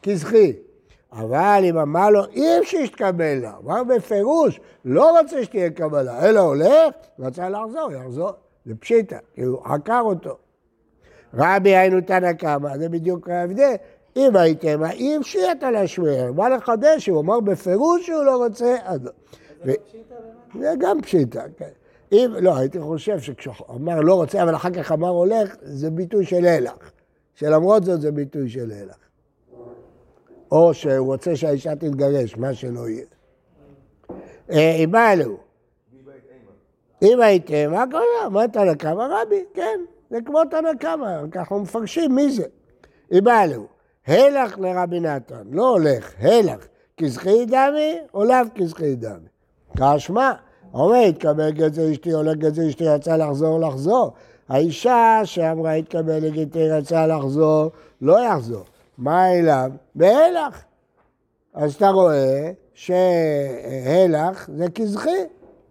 כזכי. 0.03 0.53
אבל 1.13 1.61
אם 1.63 1.77
אמר 1.77 2.09
לו, 2.09 2.25
אי 2.25 2.59
אפשר 2.59 2.85
שתקבל 2.85 3.39
לה, 3.41 3.53
אמר 3.63 3.83
בפירוש, 3.83 4.59
לא 4.85 5.19
רוצה 5.19 5.43
שתהיה 5.43 5.69
קבלה, 5.69 6.29
אלא 6.29 6.39
הולך, 6.39 6.93
רצה 7.19 7.49
לחזור, 7.49 7.91
יחזור. 7.91 8.31
זה 8.65 8.75
פשיטה, 8.75 9.17
הוא 9.37 9.65
עקר 9.65 10.01
אותו. 10.01 10.37
רבי 11.33 11.75
היינו 11.75 12.01
תנא 12.01 12.33
קמא, 12.33 12.77
זה 12.77 12.89
בדיוק 12.89 13.29
ההבדל. 13.29 13.73
אם 14.15 14.35
הייתם, 14.35 14.83
אי 14.83 15.17
אפשר 15.17 15.47
אתה 15.51 15.71
להשמיע, 15.71 16.31
מה 16.31 16.49
לחדש? 16.49 17.09
הוא 17.09 17.21
אמר 17.21 17.39
בפירוש 17.39 18.05
שהוא 18.05 18.23
לא 18.23 18.45
רוצה, 18.45 18.75
אז 18.83 18.99
לא. 19.03 19.73
זה 20.59 20.73
גם 20.79 21.01
פשיטה, 21.01 21.43
כן. 21.57 21.69
אם, 22.11 22.31
לא, 22.41 22.57
הייתי 22.57 22.79
חושב 22.79 23.19
שכשהוא 23.19 23.55
אמר 23.75 24.01
לא 24.01 24.13
רוצה, 24.13 24.43
אבל 24.43 24.55
אחר 24.55 24.69
כך 24.69 24.91
אמר 24.91 25.09
הולך, 25.09 25.55
זה 25.61 25.91
ביטוי 25.91 26.25
של 26.25 26.45
הלך. 26.45 26.91
שלמרות 27.35 27.83
זאת 27.83 28.01
זה 28.01 28.11
ביטוי 28.11 28.49
של 28.49 28.71
הלך. 28.71 29.08
או 30.51 30.73
שהוא 30.73 31.13
רוצה 31.13 31.35
שהאישה 31.35 31.75
תתגרש, 31.75 32.38
מה 32.38 32.53
שלא 32.53 32.89
יהיה. 32.89 33.05
אם 34.83 34.91
בא 34.91 35.12
אלוהו. 35.12 35.38
אם 37.01 37.21
הייתם, 37.21 37.71
מה 37.71 37.83
קורה? 37.91 38.29
מה 38.31 38.47
תנא 38.47 38.73
קמא? 38.73 39.07
רבי, 39.09 39.43
כן, 39.53 39.79
זה 40.09 40.17
כמו 40.25 40.39
תנא 40.51 40.73
קמא, 40.79 41.19
אנחנו 41.35 41.59
מפרשים 41.59 42.15
מי 42.15 42.31
זה. 42.31 42.45
אם 43.12 43.23
בא 43.23 43.43
אלוהו. 43.43 43.67
הלך 44.07 44.59
לרבי 44.59 44.99
נתן, 44.99 45.43
לא 45.51 45.69
הולך, 45.69 46.13
הלך. 46.19 46.67
כזכי 46.99 47.45
דמי 47.45 47.97
או 48.13 48.23
לאו 48.23 48.35
כזכי 48.55 48.95
דמי. 48.95 49.27
כשמע, 49.97 50.31
אומר, 50.73 50.95
התקבל 50.95 51.51
גזר 51.51 51.91
אשתי, 51.91 52.12
הולך 52.12 52.35
גזר 52.35 52.69
אשתי, 52.69 52.88
רצה 52.88 53.17
לחזור, 53.17 53.59
לחזור. 53.59 54.13
האישה 54.49 55.21
שאמרה, 55.23 55.73
התקבל 55.73 56.25
לגיטי, 56.25 56.69
רצה 56.69 57.07
לחזור, 57.07 57.71
לא 58.01 58.19
יחזור. 58.19 58.63
מה 58.99 59.33
אליו? 59.33 59.71
בהלך. 59.95 60.63
אז 61.53 61.75
אתה 61.75 61.89
רואה 61.89 62.51
שהלך 62.73 64.49
זה 64.55 64.65
כזכי. 64.75 65.09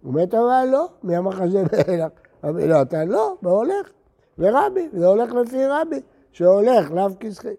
הוא 0.03 0.13
מת 0.13 0.33
אבל 0.33 0.65
לא, 0.71 0.87
מי 1.03 1.17
אמר 1.17 1.31
לך 1.31 1.43
שזה 1.45 1.63
בהלך? 1.63 2.11
לא, 2.43 2.81
אתה 2.81 3.05
לא, 3.05 3.35
בהולך. 3.41 3.89
ורבי, 4.37 4.89
זה 4.93 5.07
הולך 5.07 5.31
לפי 5.31 5.65
רבי, 5.65 6.01
שהולך 6.31 6.91
לאו 6.91 7.09
כזכי. 7.19 7.53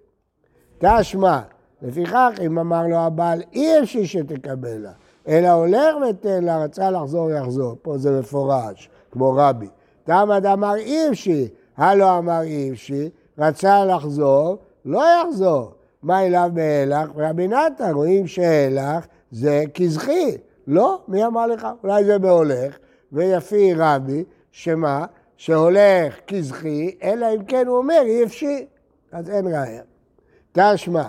תשמע, 0.78 1.40
לפיכך 1.83 2.30
אם 2.46 2.59
אמר 2.59 2.87
לו 2.87 2.96
הבעל 2.96 3.42
אי 3.52 3.80
אפשר 3.80 4.04
שתקבל 4.04 4.76
לה, 4.78 4.92
אלא 5.28 5.48
הולך 5.48 5.96
ותן 6.11 6.44
לה, 6.44 6.64
רצה 6.64 6.90
לחזור 6.90 7.30
יחזור, 7.30 7.76
פה 7.83 7.98
זה 7.98 8.18
מפורש, 8.20 8.90
כמו 9.11 9.33
רבי. 9.37 9.68
תמד 10.04 10.46
אמר 10.46 10.76
אי 10.76 11.09
אפשר, 11.09 11.44
הלא 11.76 12.18
אמר 12.18 12.42
אי 12.42 12.70
אפשר, 12.70 13.06
רצה 13.38 13.85
לחזור, 13.85 14.59
לא 14.84 15.02
יחזור. 15.22 15.72
מה 16.02 16.26
אליו 16.26 16.50
בהלך? 16.54 17.08
רבי 17.16 17.48
נתן, 17.48 17.92
רואים 17.94 18.26
שהלך 18.26 19.06
זה 19.30 19.64
כזכי. 19.74 20.36
לא, 20.66 20.98
מי 21.08 21.26
אמר 21.26 21.46
לך? 21.46 21.66
אולי 21.82 22.04
זה 22.04 22.18
בהולך, 22.18 22.78
ויפי 23.12 23.74
רבי, 23.76 24.24
שמה? 24.52 25.04
שהולך 25.36 26.14
כזכי, 26.26 26.96
אלא 27.02 27.26
אם 27.36 27.44
כן 27.44 27.66
הוא 27.66 27.78
אומר 27.78 28.00
אי 28.04 28.24
אפשר, 28.24 28.46
אז 29.12 29.30
אין 29.30 29.46
ראיה. 29.46 29.82
תשמע, 30.52 31.02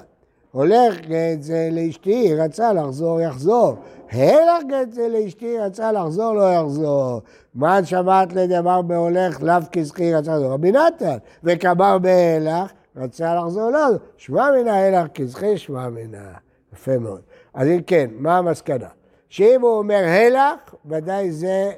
הולך 0.52 1.00
גט 1.00 1.42
זה 1.42 1.70
לאשתי, 1.72 2.36
רצה 2.36 2.74
לחזור, 2.74 3.22
יחזור. 3.22 3.76
הלך 4.12 4.64
גט 4.68 4.92
זה 4.92 5.08
לאשתי, 5.08 5.60
רצה 5.60 5.92
לחזור, 5.92 6.34
לא 6.34 6.54
יחזור. 6.54 7.22
מה 7.56 7.86
שמעת 7.86 8.34
לדבר 8.34 8.82
בהולך, 8.82 9.44
לאו 9.44 9.56
כזכי, 9.72 10.14
רצה 10.14 10.32
לחזור. 10.32 10.52
רבי 10.52 10.72
נתן, 10.72 11.18
וקבר 11.44 11.98
בהלך, 11.98 12.72
רצה 12.96 13.36
לחזור, 13.36 13.70
לא. 13.70 13.88
שמע 14.18 14.50
מנה 14.52 14.88
הלך 14.88 15.08
כזכי, 15.14 15.58
שמע 15.58 15.90
מנה. 15.90 16.32
יפה 16.74 16.98
מאוד. 16.98 17.22
אז 17.54 17.68
אם 17.68 17.82
כן, 17.88 18.10
מה 18.14 18.38
המסקנה? 18.38 18.88
שאם 19.30 19.62
הוא 19.62 19.78
אומר 19.78 20.04
הלך, 20.06 20.76
ודאי 20.86 21.32
זה 21.32 21.72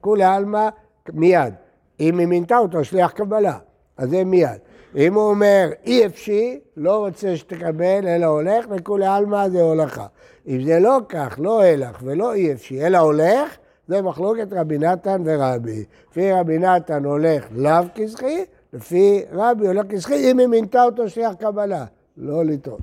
כולי 0.00 0.24
עלמא 0.24 0.68
מיד. 1.12 1.54
אם 2.00 2.18
היא 2.18 2.26
מינתה 2.26 2.58
אותו, 2.58 2.84
שליח 2.84 3.10
קבלה, 3.10 3.58
אז 3.96 4.10
זה 4.10 4.24
מיד. 4.24 4.60
אם 4.96 5.14
הוא 5.14 5.28
אומר 5.28 5.68
אי 5.86 6.06
אפשי, 6.06 6.60
לא 6.76 6.96
רוצה 7.06 7.36
שתקבל, 7.36 8.08
אלא 8.08 8.26
הולך, 8.26 8.66
לכולי 8.70 9.06
עלמא 9.06 9.48
זה 9.48 9.62
הולכה. 9.62 10.06
אם 10.46 10.62
זה 10.64 10.78
לא 10.78 10.98
כך, 11.08 11.36
לא 11.42 11.64
הלך 11.64 11.98
ולא 12.02 12.34
אי 12.34 12.52
אפשי, 12.52 12.86
אלא 12.86 12.98
הולך, 12.98 13.56
זה 13.88 14.02
מחלוקת 14.02 14.46
רבי 14.52 14.78
נתן 14.78 15.22
ורבי. 15.24 15.84
לפי 16.10 16.32
רבי 16.32 16.58
נתן 16.58 17.04
הולך 17.04 17.44
לאו 17.50 17.84
כזכי, 17.94 18.44
לפי 18.72 19.22
רבי 19.32 19.66
הולך 19.66 19.86
כזכי, 19.86 20.30
אם 20.30 20.38
היא 20.38 20.46
מינתה 20.46 20.84
אותו 20.84 21.08
שליח 21.08 21.34
קבלה. 21.34 21.84
לא 22.16 22.44
לטעות. 22.44 22.80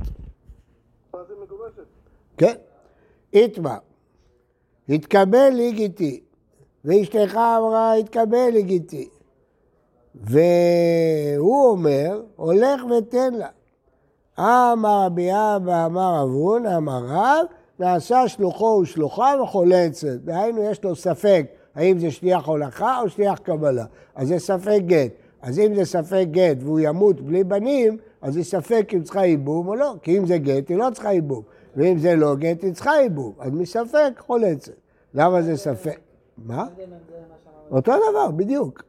כן. 2.37 2.53
איתמר, 3.33 3.77
התקבל 4.89 5.49
לגיטי, 5.53 6.23
ואשתך 6.85 7.35
אמרה, 7.35 7.93
התקבל 7.93 8.49
לגיטי. 8.53 9.09
והוא 10.15 11.69
אומר, 11.69 12.21
הולך 12.35 12.81
ותן 12.97 13.33
לה. 13.33 13.49
אמר 14.39 15.05
רבי 15.05 15.31
אבא, 15.31 15.85
אמר 15.85 16.23
אבון, 16.23 16.65
אמר 16.65 17.05
רב, 17.07 17.45
נעשה 17.79 18.27
שלוחו 18.27 18.79
ושלוחה 18.81 19.33
וחולצת. 19.43 20.07
דהיינו, 20.07 20.63
יש 20.63 20.83
לו 20.83 20.95
ספק 20.95 21.45
האם 21.75 21.99
זה 21.99 22.11
שליח 22.11 22.45
הולכה 22.45 23.01
או 23.01 23.09
שליח 23.09 23.39
קבלה. 23.39 23.85
אז 24.15 24.27
זה 24.27 24.39
ספק 24.39 24.79
גט. 24.85 25.11
אז 25.43 25.59
אם 25.59 25.75
זה 25.75 25.85
ספק 25.85 26.25
גט 26.31 26.57
והוא 26.59 26.79
ימות 26.79 27.21
בלי 27.21 27.43
בנים, 27.43 27.97
אז 28.21 28.33
זה 28.33 28.43
ספק 28.43 28.89
אם 28.93 29.03
צריכה 29.03 29.25
ייבום 29.25 29.67
או 29.67 29.75
לא. 29.75 29.95
כי 30.01 30.17
אם 30.17 30.25
זה 30.25 30.37
גט, 30.37 30.69
היא 30.69 30.77
לא 30.77 30.87
צריכה 30.93 31.13
ייבום. 31.13 31.41
ואם 31.75 31.97
זה 31.97 32.15
לא 32.15 32.35
גט, 32.35 32.63
היא 32.63 32.73
צריכה 32.73 32.91
ייבום. 33.01 33.33
אז 33.39 33.51
מספק 33.51 34.11
חולצת. 34.17 34.73
למה 35.13 35.41
זה 35.41 35.57
ספק? 35.57 35.99
מה? 36.37 36.67
אותו 37.71 37.91
דבר, 38.11 38.31
בדיוק. 38.31 38.83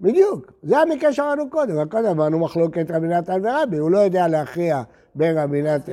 בדיוק. 0.00 0.52
זה 0.62 0.78
המקרה 0.78 1.12
שאמרנו 1.12 1.50
קודם, 1.50 1.78
אבל 1.78 1.88
קודם 1.88 2.06
אמרנו 2.06 2.38
מחלוקת 2.38 2.90
רבי 2.90 3.06
נתן 3.06 3.40
ורבי, 3.44 3.76
הוא 3.76 3.90
לא 3.90 3.98
יודע 3.98 4.28
להכריע 4.28 4.82
בין 5.14 5.38
רבי 5.38 5.62
נתן. 5.62 5.92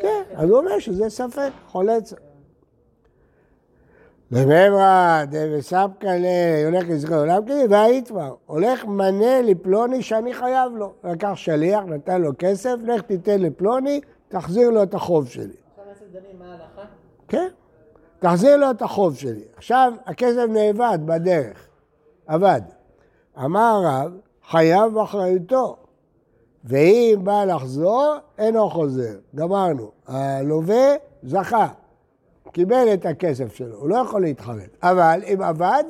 כן, 0.00 0.22
אז 0.34 0.50
הוא 0.50 0.58
אומר 0.58 0.78
שזה 0.78 1.08
ספק, 1.08 1.50
חולצת. 1.66 2.33
למברה 4.30 5.22
דבספקא 5.30 6.06
ל... 6.06 6.26
הולך 6.64 6.84
לזכור 6.88 7.16
עולם 7.16 7.44
כדי, 7.44 7.66
והאיתמר, 7.70 8.34
הולך 8.46 8.84
מנה 8.84 9.42
לפלוני 9.42 10.02
שאני 10.02 10.34
חייב 10.34 10.72
לו. 10.76 10.92
לקח 11.04 11.32
שליח, 11.34 11.84
נתן 11.84 12.20
לו 12.20 12.30
כסף, 12.38 12.74
לך 12.84 13.02
תיתן 13.02 13.40
לפלוני, 13.40 14.00
תחזיר 14.28 14.70
לו 14.70 14.82
את 14.82 14.94
החוב 14.94 15.28
שלי. 15.28 15.56
כן, 17.28 17.48
תחזיר 18.18 18.56
לו 18.56 18.70
את 18.70 18.82
החוב 18.82 19.16
שלי. 19.16 19.44
עכשיו, 19.56 19.92
הכסף 20.06 20.44
נאבד 20.48 20.98
בדרך, 21.04 21.66
אבד. 22.28 22.60
אמר 23.44 23.82
הרב, 23.84 24.12
חייב 24.50 24.94
באחריותו. 24.94 25.76
ואם 26.64 27.20
בא 27.22 27.44
לחזור, 27.44 28.14
אינו 28.38 28.70
חוזר. 28.70 29.14
גמרנו. 29.34 29.90
הלווה 30.06 30.94
זכה, 31.22 31.68
קיבל 32.54 32.88
את 32.94 33.06
הכסף 33.06 33.54
שלו, 33.54 33.76
הוא 33.76 33.88
לא 33.88 33.96
יכול 33.96 34.22
להתחרט. 34.22 34.76
אבל 34.82 35.20
אם 35.34 35.42
עבד, 35.42 35.84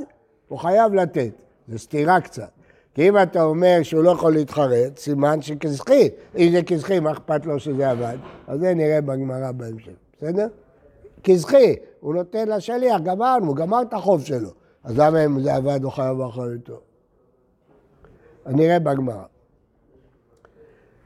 הוא 0.48 0.58
חייב 0.58 0.94
לתת. 0.94 1.30
זו 1.68 1.78
סתירה 1.78 2.20
קצת. 2.20 2.50
כי 2.94 3.08
אם 3.08 3.22
אתה 3.22 3.42
אומר 3.42 3.78
שהוא 3.82 4.02
לא 4.02 4.10
יכול 4.10 4.32
להתחרט, 4.32 4.98
סימן 4.98 5.42
שכזכי. 5.42 6.08
אם 6.36 6.48
זה 6.52 6.62
כזכי, 6.62 7.00
מה 7.00 7.12
אכפת 7.12 7.46
לו 7.46 7.60
שזה 7.60 7.90
עבד? 7.90 8.16
אז 8.46 8.60
זה 8.60 8.74
נראה 8.74 9.00
בגמרא 9.00 9.52
בהמשך, 9.52 9.92
בסדר? 10.16 10.46
כזכי, 11.24 11.76
הוא 12.00 12.14
נותן 12.14 12.48
לשליח, 12.48 13.00
גמרנו, 13.00 13.54
גמר 13.54 13.82
את 13.82 13.94
החוב 13.94 14.24
שלו. 14.24 14.50
אז 14.84 14.98
למה 14.98 15.24
אם 15.24 15.40
זה 15.40 15.54
עבד 15.54 15.84
הוא 15.84 15.92
חייב 15.92 16.18
באחריותו? 16.18 16.80
נראה 18.46 18.78
בגמרא. 18.78 19.24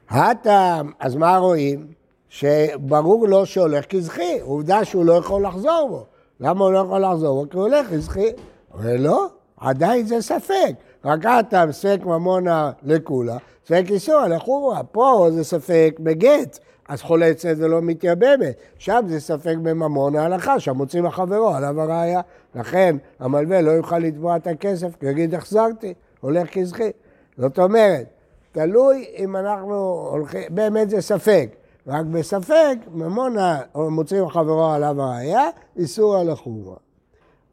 הטעם, 0.08 0.92
אז 0.98 1.16
מה 1.16 1.36
רואים? 1.36 1.97
שברור 2.28 3.28
לו 3.28 3.46
שהולך 3.46 3.84
כזכי, 3.86 4.40
עובדה 4.40 4.84
שהוא 4.84 5.04
לא 5.04 5.12
יכול 5.12 5.46
לחזור 5.46 5.88
בו. 5.90 6.06
למה 6.40 6.64
הוא 6.64 6.72
לא 6.72 6.78
יכול 6.78 7.00
לחזור 7.00 7.44
בו? 7.44 7.50
כי 7.50 7.56
הוא 7.56 7.64
הולך 7.64 7.90
כזכי. 7.90 8.28
אבל 8.74 8.96
לא, 8.96 9.26
עדיין 9.56 10.06
זה 10.06 10.22
ספק. 10.22 10.72
רק 11.04 11.26
הטעם 11.26 11.72
ספק 11.72 11.98
ממונה 12.04 12.70
לכולה, 12.82 13.36
ספק 13.66 13.84
איסור 13.90 14.20
לחומרה. 14.20 14.82
פה 14.82 15.26
זה 15.30 15.44
ספק 15.44 15.96
בגט, 16.00 16.58
אז 16.88 17.02
חולצת 17.02 17.54
ולא 17.56 17.82
מתייבמת. 17.82 18.56
שם 18.78 19.00
זה 19.08 19.20
ספק 19.20 19.54
בממון 19.62 20.16
ההלכה, 20.16 20.60
שם 20.60 20.76
מוצאים 20.76 21.06
החברו 21.06 21.48
עליו 21.48 21.80
הראייה. 21.80 22.20
לכן 22.54 22.96
המלווה 23.18 23.60
לא 23.60 23.70
יוכל 23.70 23.98
לתבוע 23.98 24.36
את 24.36 24.46
הכסף, 24.46 24.96
כי 25.00 25.06
יגיד 25.06 25.34
החזרתי, 25.34 25.94
הולך 26.20 26.48
כזכי. 26.52 26.90
זאת 27.38 27.58
אומרת, 27.58 28.06
תלוי 28.52 29.04
אם 29.16 29.36
אנחנו 29.36 30.08
הולכים, 30.10 30.42
באמת 30.50 30.90
זה 30.90 31.00
ספק. 31.00 31.57
רק 31.88 32.06
בספק, 32.06 32.78
ממונה 32.92 33.60
מוצאים 33.74 34.28
חברו 34.28 34.70
עליו 34.70 35.02
הראייה, 35.02 35.48
איסור 35.76 36.16
על 36.16 36.30
החומרה. 36.30 36.76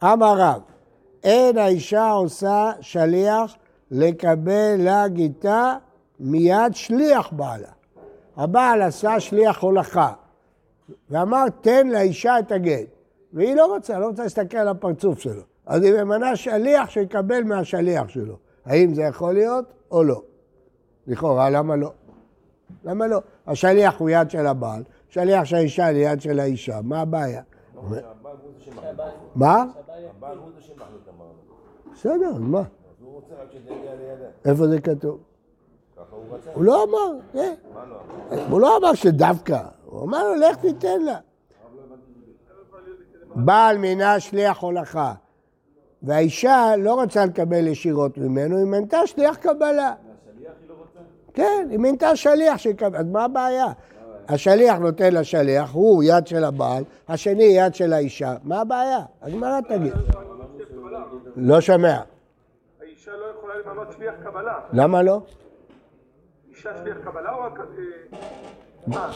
אמר 0.03 0.35
רב, 0.37 0.61
אין 1.23 1.57
האישה 1.57 2.11
עושה 2.11 2.71
שליח 2.81 3.55
לקבל 3.91 4.75
לה 4.79 5.07
גיטה 5.07 5.77
מיד 6.19 6.75
שליח 6.75 7.29
בעלה. 7.31 7.67
הבעל 8.37 8.81
עשה 8.81 9.19
שליח 9.19 9.61
הולכה, 9.61 10.13
ואמר 11.09 11.45
תן 11.61 11.87
לאישה 11.87 12.39
את 12.39 12.51
הגט, 12.51 12.87
והיא 13.33 13.55
לא 13.55 13.65
רוצה, 13.65 13.99
לא 13.99 14.07
רוצה 14.07 14.23
להסתכל 14.23 14.57
על 14.57 14.67
הפרצוף 14.67 15.19
שלו. 15.19 15.41
אז 15.65 15.83
היא 15.83 15.93
ממנה 15.93 16.35
שליח 16.35 16.89
שיקבל 16.89 17.43
מהשליח 17.43 18.09
שלו. 18.09 18.37
האם 18.65 18.93
זה 18.93 19.01
יכול 19.01 19.33
להיות 19.33 19.65
או 19.91 20.03
לא? 20.03 20.21
לכאורה, 21.07 21.49
למה 21.49 21.75
לא? 21.75 21.91
למה 22.85 23.07
לא? 23.07 23.21
השליח 23.47 23.99
הוא 23.99 24.09
יד 24.09 24.29
של 24.29 24.47
הבעל, 24.47 24.83
שליח 25.09 25.43
של 25.43 25.55
האישה 25.55 25.85
היא 25.85 26.09
יד 26.09 26.21
של 26.21 26.39
האישה, 26.39 26.79
מה 26.83 27.01
הבעיה? 27.01 27.41
מה? 29.35 29.65
בסדר, 31.93 32.33
מה? 32.39 32.61
איפה 34.45 34.67
זה 34.67 34.81
כתוב? 34.81 35.19
הוא 36.53 36.63
לא 36.63 36.83
אמר, 36.83 37.19
לא? 37.33 37.43
הוא 38.49 38.61
לא 38.61 38.77
אמר 38.77 38.93
שדווקא, 38.93 39.61
הוא 39.85 40.03
אמר 40.03 40.23
לו, 40.23 40.35
לך 40.35 40.55
תיתן 40.57 41.01
לה. 41.01 41.17
בעל 43.35 43.77
מינה 43.77 44.19
שליח 44.19 44.59
הולכה, 44.61 45.13
והאישה 46.03 46.73
לא 46.77 47.01
רצה 47.01 47.25
לקבל 47.25 47.67
ישירות 47.67 48.17
ממנו, 48.17 48.57
היא 48.57 48.65
מנתה 48.65 49.07
שליח 49.07 49.35
קבלה. 49.35 49.93
כן, 51.35 51.67
היא 51.69 51.79
מינתה 51.79 52.15
שליח 52.15 52.57
שיקבל, 52.57 52.99
אז 52.99 53.05
מה 53.05 53.23
הבעיה? 53.23 53.65
השליח 54.27 54.77
נותן 54.77 55.13
לשליח, 55.13 55.71
הוא 55.73 56.03
יד 56.03 56.27
של 56.27 56.43
הבעל, 56.43 56.83
השני 57.07 57.43
יד 57.43 57.75
של 57.75 57.93
האישה, 57.93 58.35
מה 58.43 58.61
הבעיה? 58.61 58.99
הגמרא 59.21 59.61
תגיד. 59.61 59.93
לא 61.35 61.61
שומע. 61.61 61.99
האישה 62.81 63.11
לא 63.11 63.25
יכולה 63.37 63.53
למנות 63.65 63.91
שליח 63.91 64.13
קבלה. 64.23 64.59
למה 64.73 65.01
לא? 65.01 65.21
אישה 66.49 66.69
שליח 66.77 66.97
קבלה 67.03 67.33
או 67.33 67.41
רק... 67.41 67.59
אה, 67.59 68.17
מה? 68.87 69.11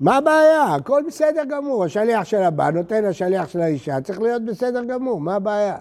מה 0.00 0.16
הבעיה? 0.16 0.62
הכל 0.62 1.02
בסדר 1.06 1.44
גמור. 1.44 1.84
השליח 1.84 2.24
של 2.24 2.42
הבעל 2.42 2.74
נותן 2.74 3.04
לשליח 3.04 3.48
של 3.48 3.60
האישה, 3.60 4.00
צריך 4.00 4.20
להיות 4.20 4.44
בסדר 4.44 4.84
גמור, 4.84 5.20
מה 5.20 5.34
הבעיה? 5.34 5.76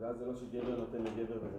ואז 0.00 0.16
זה 0.18 0.26
לא 0.26 0.32
שגבר 0.34 0.70
נותן 0.70 0.98
לגבר? 0.98 1.55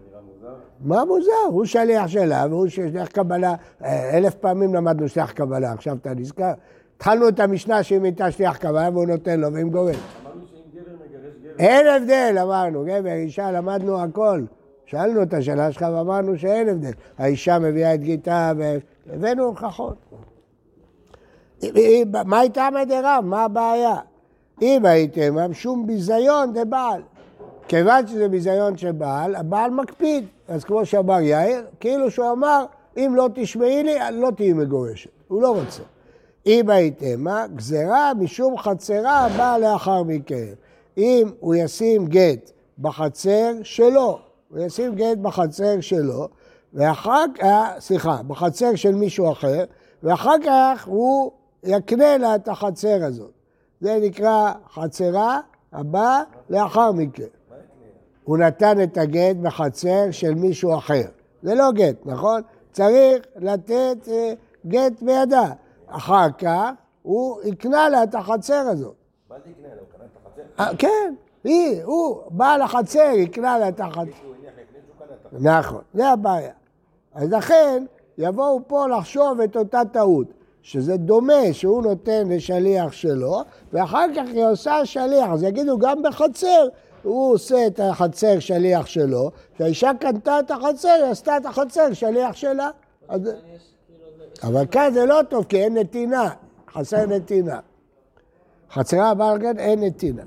מה 0.79 1.05
מוזר? 1.05 1.31
הוא 1.47 1.65
שליח 1.65 2.07
שלה 2.07 2.45
והוא 2.49 2.67
שליח 2.67 3.07
קבלה. 3.07 3.55
אה, 3.83 4.17
אלף 4.17 4.35
פעמים 4.35 4.75
למדנו 4.75 5.09
שליח 5.09 5.31
קבלה, 5.31 5.71
עכשיו 5.71 5.97
אתה 6.01 6.13
נזכר? 6.13 6.51
התחלנו 6.95 7.27
את 7.27 7.39
המשנה 7.39 7.83
שהיא 7.83 7.99
מינתה 7.99 8.31
שליח 8.31 8.57
קבלה 8.57 8.89
והוא 8.93 9.05
נותן 9.05 9.39
לו 9.39 9.53
ועם 9.53 9.69
גורם. 9.69 9.93
אמרנו 9.93 10.47
שאם 10.47 10.81
גבר 10.81 10.91
מגרש 11.05 11.33
גבר, 11.43 11.59
אין 11.59 11.87
הבדל, 11.87 12.37
אמרנו, 12.41 12.83
גבר, 12.85 13.11
אישה, 13.11 13.51
למדנו 13.51 14.01
הכל. 14.01 14.41
שאלנו 14.85 15.23
את 15.23 15.33
השאלה 15.33 15.71
שלך 15.71 15.81
ואמרנו 15.81 16.37
שאין 16.37 16.69
הבדל. 16.69 16.91
האישה 17.17 17.59
מביאה 17.59 17.93
את 17.93 18.01
גיתה 18.01 18.51
והבאנו 18.57 19.43
הוכחות. 19.43 19.97
מה 22.25 22.39
הייתה 22.39 22.69
מדרב? 22.81 23.23
מה 23.25 23.43
הבעיה? 23.43 23.95
אם 24.61 24.85
הייתם 24.85 25.53
שום 25.53 25.87
ביזיון 25.87 26.53
דבעל. 26.53 27.01
כיוון 27.67 28.07
שזה 28.07 28.27
ביזיון 28.27 28.77
של 28.77 28.91
בעל, 28.91 29.35
הבעל 29.35 29.71
מקפיד. 29.71 30.25
אז 30.47 30.63
כמו 30.63 30.85
שאמר 30.85 31.19
יאיר, 31.21 31.65
כאילו 31.79 32.11
שהוא 32.11 32.31
אמר, 32.31 32.65
אם 32.97 33.13
לא 33.15 33.29
תשמעי 33.35 33.83
לי, 33.83 33.95
לא 34.11 34.29
תהיי 34.35 34.53
מגורשת. 34.53 35.09
הוא 35.27 35.41
לא 35.41 35.55
רוצה. 35.55 35.83
אם 36.45 36.69
הייתם, 36.69 37.23
מה? 37.23 37.45
גזרה 37.55 38.13
משום 38.13 38.57
חצרה 38.57 39.25
הבאה 39.25 39.57
לאחר 39.57 40.03
מכן. 40.03 40.53
אם 40.97 41.31
הוא 41.39 41.55
ישים 41.55 42.05
גט 42.05 42.51
בחצר 42.79 43.53
שלו, 43.63 44.19
הוא 44.49 44.59
ישים 44.59 44.95
גט 44.95 45.17
בחצר 45.21 45.81
שלו, 45.81 46.27
ואחר 46.73 47.25
כך, 47.35 47.67
סליחה, 47.79 48.17
בחצר 48.27 48.75
של 48.75 48.95
מישהו 48.95 49.31
אחר, 49.31 49.63
ואחר 50.03 50.35
כך 50.45 50.87
הוא 50.87 51.31
יקנה 51.63 52.17
לה 52.17 52.35
את 52.35 52.47
החצר 52.47 53.03
הזאת. 53.03 53.31
זה 53.81 53.99
נקרא 54.01 54.51
חצרה 54.73 55.39
הבאה 55.73 56.21
לאחר 56.49 56.91
מכן. 56.91 57.36
הוא 58.27 58.37
נתן 58.37 58.83
את 58.83 58.97
הגט 58.97 59.35
בחצר 59.35 60.11
של 60.11 60.33
מישהו 60.33 60.77
אחר. 60.77 61.05
זה 61.43 61.55
לא 61.55 61.71
גט, 61.71 61.95
נכון? 62.05 62.41
צריך 62.71 63.25
לתת 63.35 63.97
אה, 64.07 64.33
גט 64.65 65.01
בידה. 65.01 65.51
אחר 65.87 66.27
כך 66.37 66.71
הוא 67.01 67.41
יקנה 67.43 67.89
לה 67.89 68.03
את 68.03 68.15
החצר 68.15 68.63
הזאת. 68.71 68.95
מה 69.29 69.35
זה 69.45 69.51
יקנה 69.51 69.67
לו? 69.75 69.81
קנה 69.97 70.05
את 70.05 70.17
החצר? 70.25 70.63
אה, 70.63 70.77
כן, 70.77 71.13
היא, 71.43 71.83
הוא, 71.83 72.21
בעל 72.29 72.61
החצר 72.61 73.11
יקנה 73.15 73.57
לה. 73.57 73.65
הוא 73.65 73.69
את 73.69 73.79
החצר. 73.79 74.11
נכון, 75.39 75.81
זה 75.93 76.09
הבעיה. 76.09 76.53
אז 77.15 77.31
לכן 77.31 77.85
יבואו 78.17 78.59
פה 78.67 78.87
לחשוב 78.87 79.41
את 79.41 79.57
אותה 79.57 79.81
טעות, 79.91 80.27
שזה 80.61 80.97
דומה 80.97 81.53
שהוא 81.53 81.83
נותן 81.83 82.27
לשליח 82.29 82.91
שלו, 82.91 83.41
ואחר 83.73 84.05
כך 84.15 84.23
היא 84.33 84.45
עושה 84.45 84.85
שליח. 84.85 85.29
אז 85.29 85.43
יגידו, 85.43 85.77
גם 85.77 86.03
בחצר, 86.03 86.67
הוא 87.03 87.33
עושה 87.33 87.67
את 87.67 87.79
החצר 87.79 88.39
שליח 88.39 88.85
שלו, 88.85 89.31
כשהאישה 89.55 89.91
קנתה 89.99 90.39
את 90.39 90.51
החצר, 90.51 90.89
היא 90.89 91.11
עשתה 91.11 91.37
את 91.37 91.45
החצר 91.45 91.93
שליח 91.93 92.35
שלה. 92.35 92.69
אז... 93.07 93.21
אבל 94.43 94.65
כאן 94.71 94.89
זה 94.93 95.05
לא 95.05 95.19
טוב, 95.29 95.45
כי 95.45 95.63
אין 95.63 95.77
נתינה, 95.77 96.29
חסר 96.73 97.05
נתינה. 97.05 97.59
חצרה 98.71 99.09
הבעל 99.09 99.37
גן 99.37 99.59
אין 99.59 99.83
נתינה. 99.83 100.23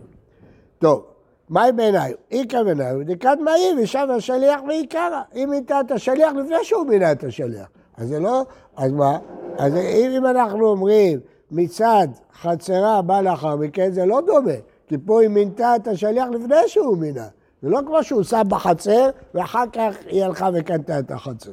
טוב, 0.79 1.05
מהי 1.49 1.73
בעיניי? 1.73 2.13
איכא 2.31 2.63
בעיניי, 2.63 2.97
בדיקת 2.97 3.39
מהי 3.41 3.83
ושב 3.83 4.07
השליח 4.17 4.61
ועיקרא. 4.69 5.23
אם 5.35 5.49
מינה 5.51 5.81
את 5.81 5.91
השליח 5.91 6.33
לפני 6.33 6.57
שהוא 6.63 6.87
מינה 6.87 7.13
את 7.13 7.25
השליח. 7.25 7.67
אז 7.97 8.09
זה 8.09 8.19
לא, 8.19 8.43
אז 8.77 8.93
מה? 8.93 9.19
אז 9.59 9.77
אם 9.77 10.27
אנחנו 10.27 10.69
אומרים 10.69 11.21
מצד 11.51 12.09
חצרה 12.41 13.03
בא 13.03 13.21
לאחר 13.21 13.57
מכן, 13.57 13.93
זה 13.93 14.07
לא 14.07 14.21
דומה. 14.27 14.53
כי 14.91 14.97
פה 15.07 15.21
היא 15.21 15.29
מינתה 15.29 15.77
את 15.77 15.89
השליח 15.89 16.29
לפני 16.29 16.57
שהוא 16.67 16.97
מינה. 16.97 17.27
זה 17.63 17.69
לא 17.69 17.81
כמו 17.87 18.05
שהוא 18.05 18.23
שם 18.23 18.43
בחצר, 18.49 19.11
ואחר 19.35 19.65
כך 19.73 19.97
היא 20.07 20.25
הלכה 20.25 20.51
וקנתה 20.55 20.99
את 20.99 21.11
החצר. 21.11 21.51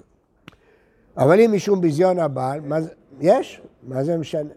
אבל 1.18 1.40
אם 1.40 1.52
משום 1.54 1.82
ביזיון 1.82 2.20
הבעל, 2.20 2.62
מה 2.62 2.82
זה, 2.82 2.90
יש? 3.20 3.62
מה 3.84 4.04
זה 4.04 4.18
משנה? 4.18 4.50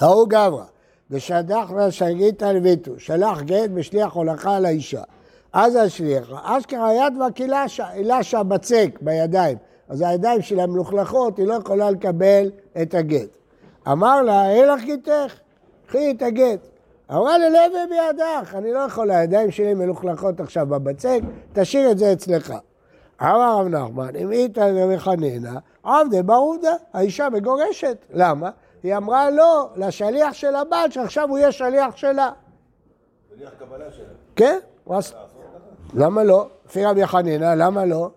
ההוא 0.00 0.28
גברא, 0.28 0.64
ושדח 1.10 1.70
לה 1.76 1.90
שגיתא 1.90 2.44
לביתו, 2.44 2.92
שלח 2.98 3.42
גט 3.42 3.70
בשליח 3.70 4.12
הולכה 4.12 4.56
על 4.56 4.64
האישה. 4.64 5.02
אז 5.52 5.76
השליח, 5.76 6.32
אשכרה 6.42 6.94
יד 6.94 7.16
והקילשה, 7.20 7.88
הילשה 7.88 8.42
בצק 8.42 8.98
בידיים. 9.00 9.58
אז 9.88 10.00
הידיים 10.00 10.42
שלה 10.42 10.66
מלוכלכות, 10.66 11.38
היא 11.38 11.46
לא 11.46 11.54
יכולה 11.54 11.90
לקבל 11.90 12.50
את 12.82 12.94
הגט. 12.94 13.28
אמר 13.88 14.22
לה, 14.22 14.50
אין 14.50 14.68
לך 14.68 14.84
גיתך, 14.84 15.34
קחי 15.86 16.10
את 16.10 16.22
הגט. 16.22 16.69
אמרה 17.12 17.38
לה, 17.38 17.48
לב 17.48 17.72
בידך, 17.88 18.54
אני 18.54 18.72
לא 18.72 18.78
יכולה, 18.78 19.18
הידיים 19.18 19.50
שלי 19.50 19.74
מלוכלכות 19.74 20.40
עכשיו 20.40 20.66
בבצק, 20.66 21.20
תשאיר 21.52 21.90
את 21.90 21.98
זה 21.98 22.12
אצלך. 22.12 22.54
אמר 23.22 23.56
רב 23.58 23.68
נחמן, 23.68 24.16
אם 24.16 24.32
איתא 24.32 24.60
רבי 24.60 24.98
חנינא, 24.98 25.50
עבדי 25.82 26.22
ברודה, 26.22 26.72
האישה 26.92 27.28
מגורשת. 27.28 27.96
למה? 28.10 28.50
היא 28.82 28.96
אמרה 28.96 29.30
לא, 29.30 29.68
לשליח 29.76 30.32
של 30.32 30.54
הבעל, 30.54 30.90
שעכשיו 30.90 31.28
הוא 31.28 31.38
יהיה 31.38 31.52
שליח 31.52 31.96
שלה. 31.96 32.30
שליח 33.34 33.50
קבלה 33.58 33.92
שלה. 33.92 34.04
כן? 34.36 34.58
למה 35.94 36.24
לא? 36.24 36.48
לפי 36.66 36.84
רבי 36.84 37.06
חנינא, 37.06 37.54
למה 37.56 37.84
לא? 37.84 38.10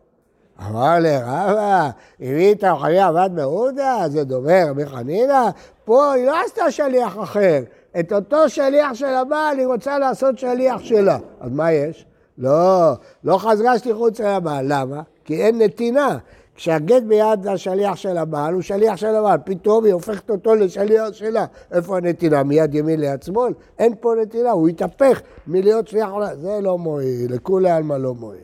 אמר 0.70 1.00
לרבא, 1.00 1.90
אם 2.22 2.36
איתא 2.36 2.76
חנינא 2.82 3.08
עבד 3.08 3.30
ברודה, 3.36 3.98
זה 4.08 4.24
דומה 4.24 4.70
רבי 4.70 4.86
חנינא, 4.86 5.50
פה 5.86 6.12
היא 6.12 6.26
לא 6.26 6.44
עשתה 6.46 6.72
שליח 6.72 7.20
אחר. 7.24 7.60
את 8.00 8.14
אותו 8.14 8.50
שליח 8.50 8.94
של 8.94 9.06
הבעל 9.06 9.60
היא 9.60 9.68
רוצה 9.68 10.00
לעשות 10.00 10.40
שליח 10.40 10.82
שלה. 10.82 11.18
אז 11.40 11.52
מה 11.52 11.72
יש? 11.72 12.06
לא, 12.38 12.92
לא 13.24 13.38
חזרה 13.38 13.80
שליחות 13.80 14.16
של 14.16 14.26
הבעל. 14.26 14.66
למה? 14.68 15.02
כי 15.26 15.44
אין 15.44 15.62
נתינה. 15.62 16.18
כשהגט 16.56 17.04
ביד 17.04 17.48
השליח 17.48 17.96
של 17.96 18.18
הבעל, 18.18 18.54
הוא 18.54 18.62
שליח 18.62 18.96
של 18.96 19.16
הבעל. 19.16 19.38
פתאום 19.46 19.86
היא 19.86 19.94
הופכת 19.94 20.30
אותו 20.30 20.56
לשליח 20.56 21.12
שלה. 21.12 21.46
איפה 21.72 21.98
הנתינה? 21.98 22.44
מיד 22.44 22.76
ימין 22.76 23.00
ליד 23.00 23.24
שמאל? 23.24 23.54
אין 23.80 23.94
פה 24.00 24.14
נתינה, 24.22 24.52
הוא 24.52 24.68
התהפך 24.68 25.22
מלהיות 25.48 25.88
שליח 25.88 26.10
עולה. 26.10 26.36
זה 26.36 26.60
לא 26.62 26.78
מועיל, 26.78 27.34
לכולי 27.34 27.72
עלמא 27.72 27.94
לא 27.94 28.14
מועיל. 28.14 28.42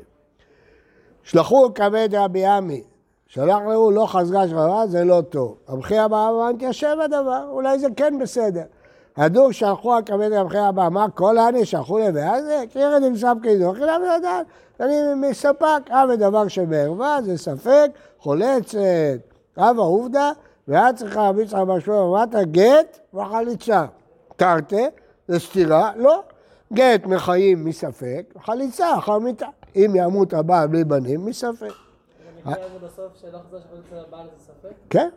שלחו 1.24 1.74
כבד 1.76 2.10
רבי 2.14 2.46
עמי, 2.46 2.84
שלח 3.28 3.60
לו 3.66 3.92
לא 3.92 4.06
חזרה 4.06 4.48
שחרה, 4.48 4.88
זה 4.88 5.04
לא 5.04 5.22
טוב. 5.30 5.58
רבי 5.70 6.06
אבא 6.06 6.30
אמר, 6.30 6.52
תיישב 6.60 6.96
הדבר, 7.06 7.46
אולי 7.50 7.80
זה 7.80 7.88
כן 7.96 8.20
בסדר. 8.22 8.64
הדור 9.18 9.52
שלחו 9.52 9.98
הכבד 9.98 10.32
רבי 10.32 10.58
אבא, 10.70 10.88
אמר, 10.88 11.06
כל 11.16 11.38
העני 11.38 11.66
שלחו 11.66 12.00
לביאה 12.00 12.42
זה, 12.42 12.64
כי 12.70 12.80
ירד 12.80 13.04
עם 13.04 13.18
סף 13.18 13.34
כידו, 13.44 13.74
חילם 13.74 14.02
לדעת. 14.18 14.46
אני 14.80 14.96
מספק, 15.16 15.90
אבי 15.90 16.18
דבר 16.18 16.48
שבערווה, 16.48 17.20
זה 17.24 17.38
ספק, 17.38 17.92
חולצת, 18.20 18.78
אבא 19.58 19.82
עובדה, 19.82 20.32
ואת 20.68 20.96
צריכה 20.96 21.30
רבי 21.30 21.42
יצחק 21.42 21.62
בר 21.68 21.80
שמואל, 21.80 22.00
אמרת 22.00 22.36
גט 22.52 23.00
וחליצה. 23.14 23.86
תרתי, 24.36 24.86
זה 25.28 25.40
סתירה, 25.40 25.92
לא. 25.96 26.24
גט 26.74 27.06
מחיים 27.06 27.66
מספק, 27.66 28.34
חליצה 28.42 28.98
אחר 28.98 29.20
מיתה. 29.20 29.48
אם 29.76 29.92
ימות 29.96 30.34
הבעל 30.34 30.68
בלי 30.68 30.84
בנים, 30.84 31.26
מספק. 31.26 31.68
זה 32.46 32.54
זה 34.46 34.54
זה? 34.62 34.70
כן. 34.90 35.10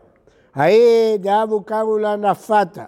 ההיא 0.54 1.16
דאבו 1.18 1.62
קראו 1.62 1.98
לה 1.98 2.16
נפתה. 2.16 2.84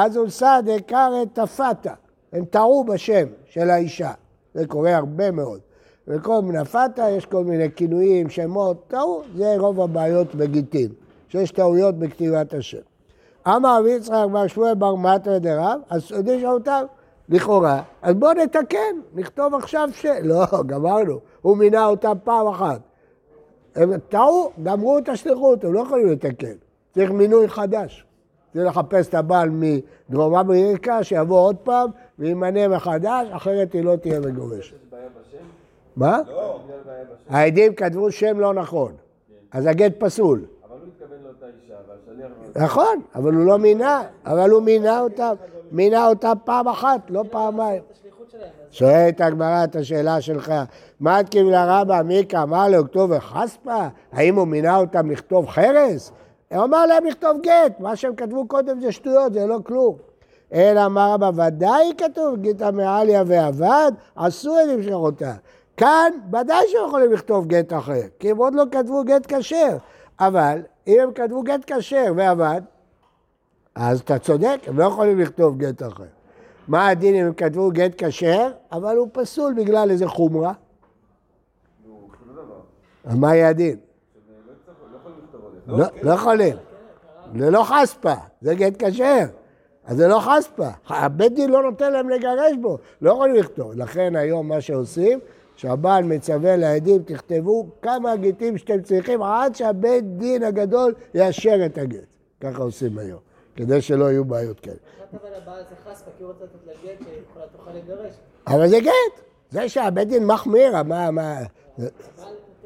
אז 0.00 0.16
אולסא 0.16 0.60
דקרא 0.60 1.24
תפתה. 1.32 1.92
הם 2.32 2.44
טעו 2.44 2.84
בשם 2.84 3.26
של 3.44 3.70
האישה. 3.70 4.10
זה 4.54 4.66
קורה 4.66 4.96
הרבה 4.96 5.30
מאוד. 5.30 5.60
וכל 6.08 6.40
נפתה 6.42 7.10
יש 7.10 7.26
כל 7.26 7.44
מיני 7.44 7.72
כינויים, 7.76 8.30
שמות, 8.30 8.84
טעו, 8.88 9.22
זה 9.36 9.54
רוב 9.58 9.80
הבעיות 9.80 10.34
בגיטין, 10.34 10.88
שיש 11.28 11.50
טעויות 11.50 11.98
בכתיבת 11.98 12.54
השם. 12.54 12.78
אמר 13.48 13.78
רבי 13.80 13.90
יצחק 13.90 14.24
בר 14.32 14.46
שמואל 14.46 14.74
בר 14.74 14.94
מטר 14.94 15.38
דרב, 15.38 15.80
אז 15.90 16.02
סודי 16.02 16.40
שאותם, 16.40 16.84
לכאורה. 17.28 17.82
אז 18.02 18.14
בואו 18.14 18.32
נתקן, 18.32 18.96
נכתוב 19.14 19.54
עכשיו 19.54 19.88
ש... 19.92 20.06
לא, 20.22 20.44
גמרנו. 20.66 21.18
הוא 21.42 21.56
מינה 21.56 21.86
אותם 21.86 22.16
פעם 22.24 22.46
אחת. 22.46 22.80
הם 23.74 23.98
טעו, 24.08 24.50
גמרו 24.62 24.98
את 24.98 25.08
השליחות, 25.08 25.64
הם 25.64 25.72
לא 25.72 25.80
יכולים 25.80 26.08
לתקן. 26.08 26.54
צריך 26.94 27.10
מינוי 27.10 27.48
חדש. 27.48 28.07
צריך 28.58 28.76
לחפש 28.76 29.08
את 29.08 29.14
הבעל 29.14 29.50
מדרום 29.52 30.34
אמריקה, 30.34 31.04
שיבוא 31.04 31.38
עוד 31.40 31.56
פעם 31.56 31.90
וימנה 32.18 32.68
מחדש, 32.68 33.28
אחרת 33.30 33.72
היא 33.72 33.84
לא 33.84 33.96
תהיה 33.96 34.20
מגורשת. 34.20 34.76
מה? 35.96 36.20
לא. 36.28 36.60
העדים 37.28 37.74
כתבו 37.74 38.10
שם 38.10 38.40
לא 38.40 38.54
נכון, 38.54 38.92
אז 39.52 39.66
הגט 39.66 39.92
פסול. 39.98 40.44
אבל 40.64 40.76
הוא 40.80 40.88
התכוון 40.88 41.18
לאותה 41.24 41.46
אישה, 41.62 41.74
והשליח... 41.88 42.64
נכון, 42.64 43.00
אבל 43.14 43.34
הוא 43.34 43.44
לא 43.44 43.58
מינה, 43.58 44.02
אבל 44.26 44.50
הוא 44.50 44.62
מינה 44.62 45.00
אותם, 45.00 45.34
מינה 45.72 46.06
אותם 46.06 46.32
פעם 46.44 46.68
אחת, 46.68 47.00
לא 47.08 47.24
פעמיים. 47.30 47.82
את 47.88 48.74
שואלת 48.74 49.20
הגמרא 49.20 49.64
את 49.64 49.76
השאלה 49.76 50.20
שלך, 50.20 50.52
מה 51.00 51.24
קיבלה 51.24 51.80
רבא 51.80 52.02
מיקה 52.02 52.42
אמר 52.42 52.68
לו 52.68 52.84
כתוב 52.84 53.18
חספה? 53.18 53.86
האם 54.12 54.34
הוא 54.34 54.46
מינה 54.46 54.76
אותם 54.76 55.10
לכתוב 55.10 55.48
חרס? 55.48 56.12
הוא 56.54 56.64
אמר 56.64 56.86
להם 56.86 57.04
לכתוב 57.04 57.40
גט, 57.40 57.80
מה 57.80 57.96
שהם 57.96 58.14
כתבו 58.14 58.48
קודם 58.48 58.80
זה 58.80 58.92
שטויות, 58.92 59.32
זה 59.32 59.46
לא 59.46 59.58
כלום. 59.64 59.96
אלא 60.52 60.86
אמר 60.86 61.12
רבא, 61.12 61.30
ודאי 61.34 61.92
כתוב 61.98 62.36
גיתא 62.36 62.70
מעליה 62.70 63.22
ועבד, 63.26 63.92
עשו 64.16 64.56
את 64.60 64.68
המשכותה. 64.74 65.32
כאן 65.76 66.12
ודאי 66.28 66.64
שהם 66.68 66.86
יכולים 66.88 67.12
לכתוב 67.12 67.46
גט 67.46 67.72
אחר, 67.72 68.02
כי 68.18 68.30
הם 68.30 68.36
עוד 68.36 68.54
לא 68.54 68.64
כתבו 68.72 69.04
גט 69.04 69.34
כשר. 69.34 69.76
אבל 70.20 70.60
אם 70.86 70.98
הם 71.02 71.12
כתבו 71.12 71.42
גט 71.42 71.72
כשר 71.72 72.12
ועבד, 72.16 72.60
אז 73.74 74.00
אתה 74.00 74.18
צודק, 74.18 74.60
הם 74.66 74.78
לא 74.78 74.84
יכולים 74.84 75.20
לכתוב 75.20 75.58
גט 75.58 75.82
אחר. 75.82 76.04
מה 76.68 76.88
הדין 76.88 77.14
אם 77.14 77.26
הם 77.26 77.34
כתבו 77.34 77.70
גט 77.72 77.92
כשר, 77.96 78.50
אבל 78.72 78.96
הוא 78.96 79.08
פסול 79.12 79.54
בגלל 79.54 79.90
איזה 79.90 80.08
חומרה? 80.08 80.52
מה 83.04 83.36
יהיה 83.36 83.48
הדין? 83.48 83.76
לא 84.46 84.52
יצטרכו, 84.52 84.84
לא 84.92 84.96
יכולים 84.96 85.18
לכתוב 85.24 85.40
עליהם. 85.46 85.57
לא, 85.68 85.86
לא 86.02 86.12
יכולים. 86.12 86.56
זה 87.38 87.50
לא 87.50 87.62
חספה, 87.62 88.14
זה 88.40 88.54
גט 88.54 88.84
כשר. 88.84 89.24
אז 89.84 89.96
זה 89.96 90.08
לא 90.08 90.20
חספה. 90.20 90.68
הבית 90.88 91.34
דין 91.34 91.50
לא 91.50 91.62
נותן 91.62 91.92
להם 91.92 92.08
לגרש 92.08 92.56
בו, 92.60 92.78
לא 93.02 93.10
יכולים 93.10 93.34
לכתוב. 93.34 93.72
לכן 93.74 94.16
היום 94.16 94.48
מה 94.48 94.60
שעושים, 94.60 95.20
שהבעל 95.56 96.04
מצווה 96.04 96.56
לעדים, 96.56 97.02
תכתבו 97.02 97.66
כמה 97.82 98.16
גיטים 98.16 98.58
שאתם 98.58 98.82
צריכים 98.82 99.22
עד 99.22 99.54
שהבית 99.54 100.16
דין 100.16 100.42
הגדול 100.42 100.94
יאשר 101.14 101.66
את 101.66 101.78
הגט. 101.78 101.98
ככה 102.40 102.62
עושים 102.62 102.98
היום, 102.98 103.20
כדי 103.56 103.82
שלא 103.82 104.10
יהיו 104.10 104.24
בעיות 104.24 104.60
כאלה. 104.60 104.76
רק 104.76 105.20
אבל 105.22 105.34
הבעל 105.42 105.62
זה 105.70 105.90
חספה, 105.90 106.10
כי 106.18 106.22
הוא 106.22 106.32
רוצה 106.32 106.44
לתת 106.44 106.66
לה 106.66 106.72
גט 106.72 106.98
שיכולה 106.98 107.44
תוכל 107.56 107.70
לגרש. 107.70 108.14
אבל 108.46 108.68
זה 108.68 108.80
גט. 108.80 109.22
זה 109.50 109.68
שהבית 109.68 110.08
דין 110.08 110.26
מחמיר, 110.26 110.82
מה, 110.82 111.10
מה... 111.10 111.38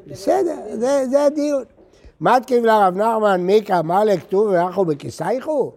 בסדר, 0.06 0.56
זה 1.10 1.24
הדיון. 1.24 1.64
מתקיב 2.22 2.64
לרב 2.64 2.96
נחמן, 2.96 3.40
מיקה, 3.40 3.78
אמר 3.78 4.04
לכתוב 4.04 4.46
ואנחנו 4.46 4.84
בכיסייכו? 4.84 5.72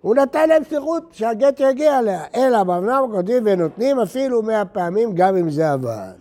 הוא 0.00 0.14
נתן 0.14 0.48
להם 0.48 0.62
זכות 0.70 1.02
שהגט 1.12 1.60
יגיע 1.60 1.98
אליה. 1.98 2.24
אלא 2.34 2.62
ברב 2.62 2.84
נחמן 2.84 3.10
כותבים 3.12 3.42
ונותנים 3.46 4.00
אפילו 4.00 4.42
מאה 4.42 4.64
פעמים, 4.64 5.14
גם 5.14 5.36
אם 5.36 5.50
זה 5.50 5.72
עבד. 5.72 6.12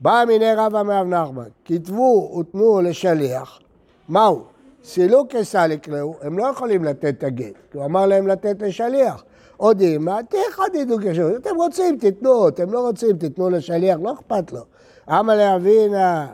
בא 0.00 0.24
מיני 0.26 0.54
רבא 0.54 0.82
מרב 0.82 1.06
נחמן, 1.06 1.48
כתבו 1.64 2.36
ותנו 2.40 2.80
לשליח, 2.80 3.58
מהו? 4.08 4.42
סילוק 4.84 5.32
כסל 5.32 5.70
יקראו, 5.72 6.14
הם 6.22 6.38
לא 6.38 6.46
יכולים 6.46 6.84
לתת 6.84 7.14
את 7.18 7.24
הגט, 7.24 7.54
כי 7.70 7.78
הוא 7.78 7.84
אמר 7.84 8.06
להם 8.06 8.26
לתת 8.26 8.62
לשליח. 8.62 9.24
עוד 9.56 9.80
אימא, 9.80 10.20
תחדדו 10.28 10.96
כשליח, 10.98 11.36
אתם 11.36 11.56
רוצים 11.56 11.98
תיתנו, 11.98 12.48
אתם 12.48 12.72
לא 12.72 12.80
רוצים 12.80 13.16
תיתנו 13.16 13.50
לשליח, 13.50 13.98
לא 14.02 14.12
אכפת 14.12 14.52
לו. 14.52 14.60
אמר 15.08 15.36
לאבינה 15.36 16.26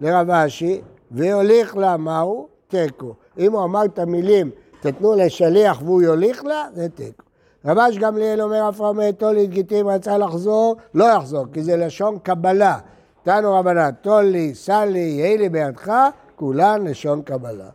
לרב 0.00 0.30
אשי, 0.30 0.80
ויוליך 1.12 1.76
לה 1.76 1.96
מהו? 1.96 2.48
תיקו. 2.68 3.14
אם 3.38 3.52
הוא 3.52 3.64
אמר 3.64 3.84
את 3.84 3.98
המילים, 3.98 4.50
תתנו 4.80 5.14
לשליח 5.14 5.82
והוא 5.84 6.02
יוליך 6.02 6.44
לה, 6.44 6.66
זה 6.74 6.88
תיקו. 6.88 7.22
רבש 7.64 7.98
גמליאל 7.98 8.42
אומר, 8.42 8.68
אף 8.68 8.80
רמי 8.80 9.12
טולי 9.12 9.46
גיטים 9.46 9.88
רצה 9.88 10.18
לחזור, 10.18 10.76
לא 10.94 11.04
יחזור, 11.04 11.44
כי 11.52 11.62
זה 11.62 11.76
לשון 11.76 12.18
קבלה. 12.22 12.78
תנו 13.22 13.54
רבנן, 13.54 13.90
טולי, 13.90 14.54
סלי, 14.54 14.98
יהי 14.98 15.38
לי 15.38 15.48
בידך, 15.48 15.92
כולן 16.36 16.84
לשון 16.84 17.22
קבלה. 17.22 17.68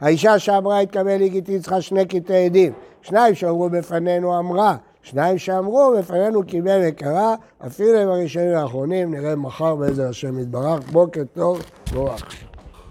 האישה 0.00 0.38
שאמרה 0.38 0.80
התקבל 0.80 1.16
לי 1.16 1.42
צריכה 1.60 1.80
שני 1.80 2.06
קטעי 2.06 2.44
עדים. 2.44 2.72
שניים 3.02 3.34
שאמרו 3.34 3.70
בפנינו 3.70 4.38
אמרה, 4.38 4.76
שניים 5.02 5.38
שאמרו 5.38 5.94
בפנינו 5.98 6.46
קיבל 6.46 6.80
וקרא, 6.88 7.34
אפילו 7.66 7.98
עם 7.98 8.08
הראשונים 8.08 8.52
והאחרונים, 8.52 9.14
נראה 9.14 9.36
מחר 9.36 9.74
בעזר 9.74 10.08
השם 10.08 10.38
יתברך, 10.38 10.90
בוקר 10.92 11.22
טוב, 11.34 11.62
בואו 11.92 12.12
עכשיו. 12.12 12.49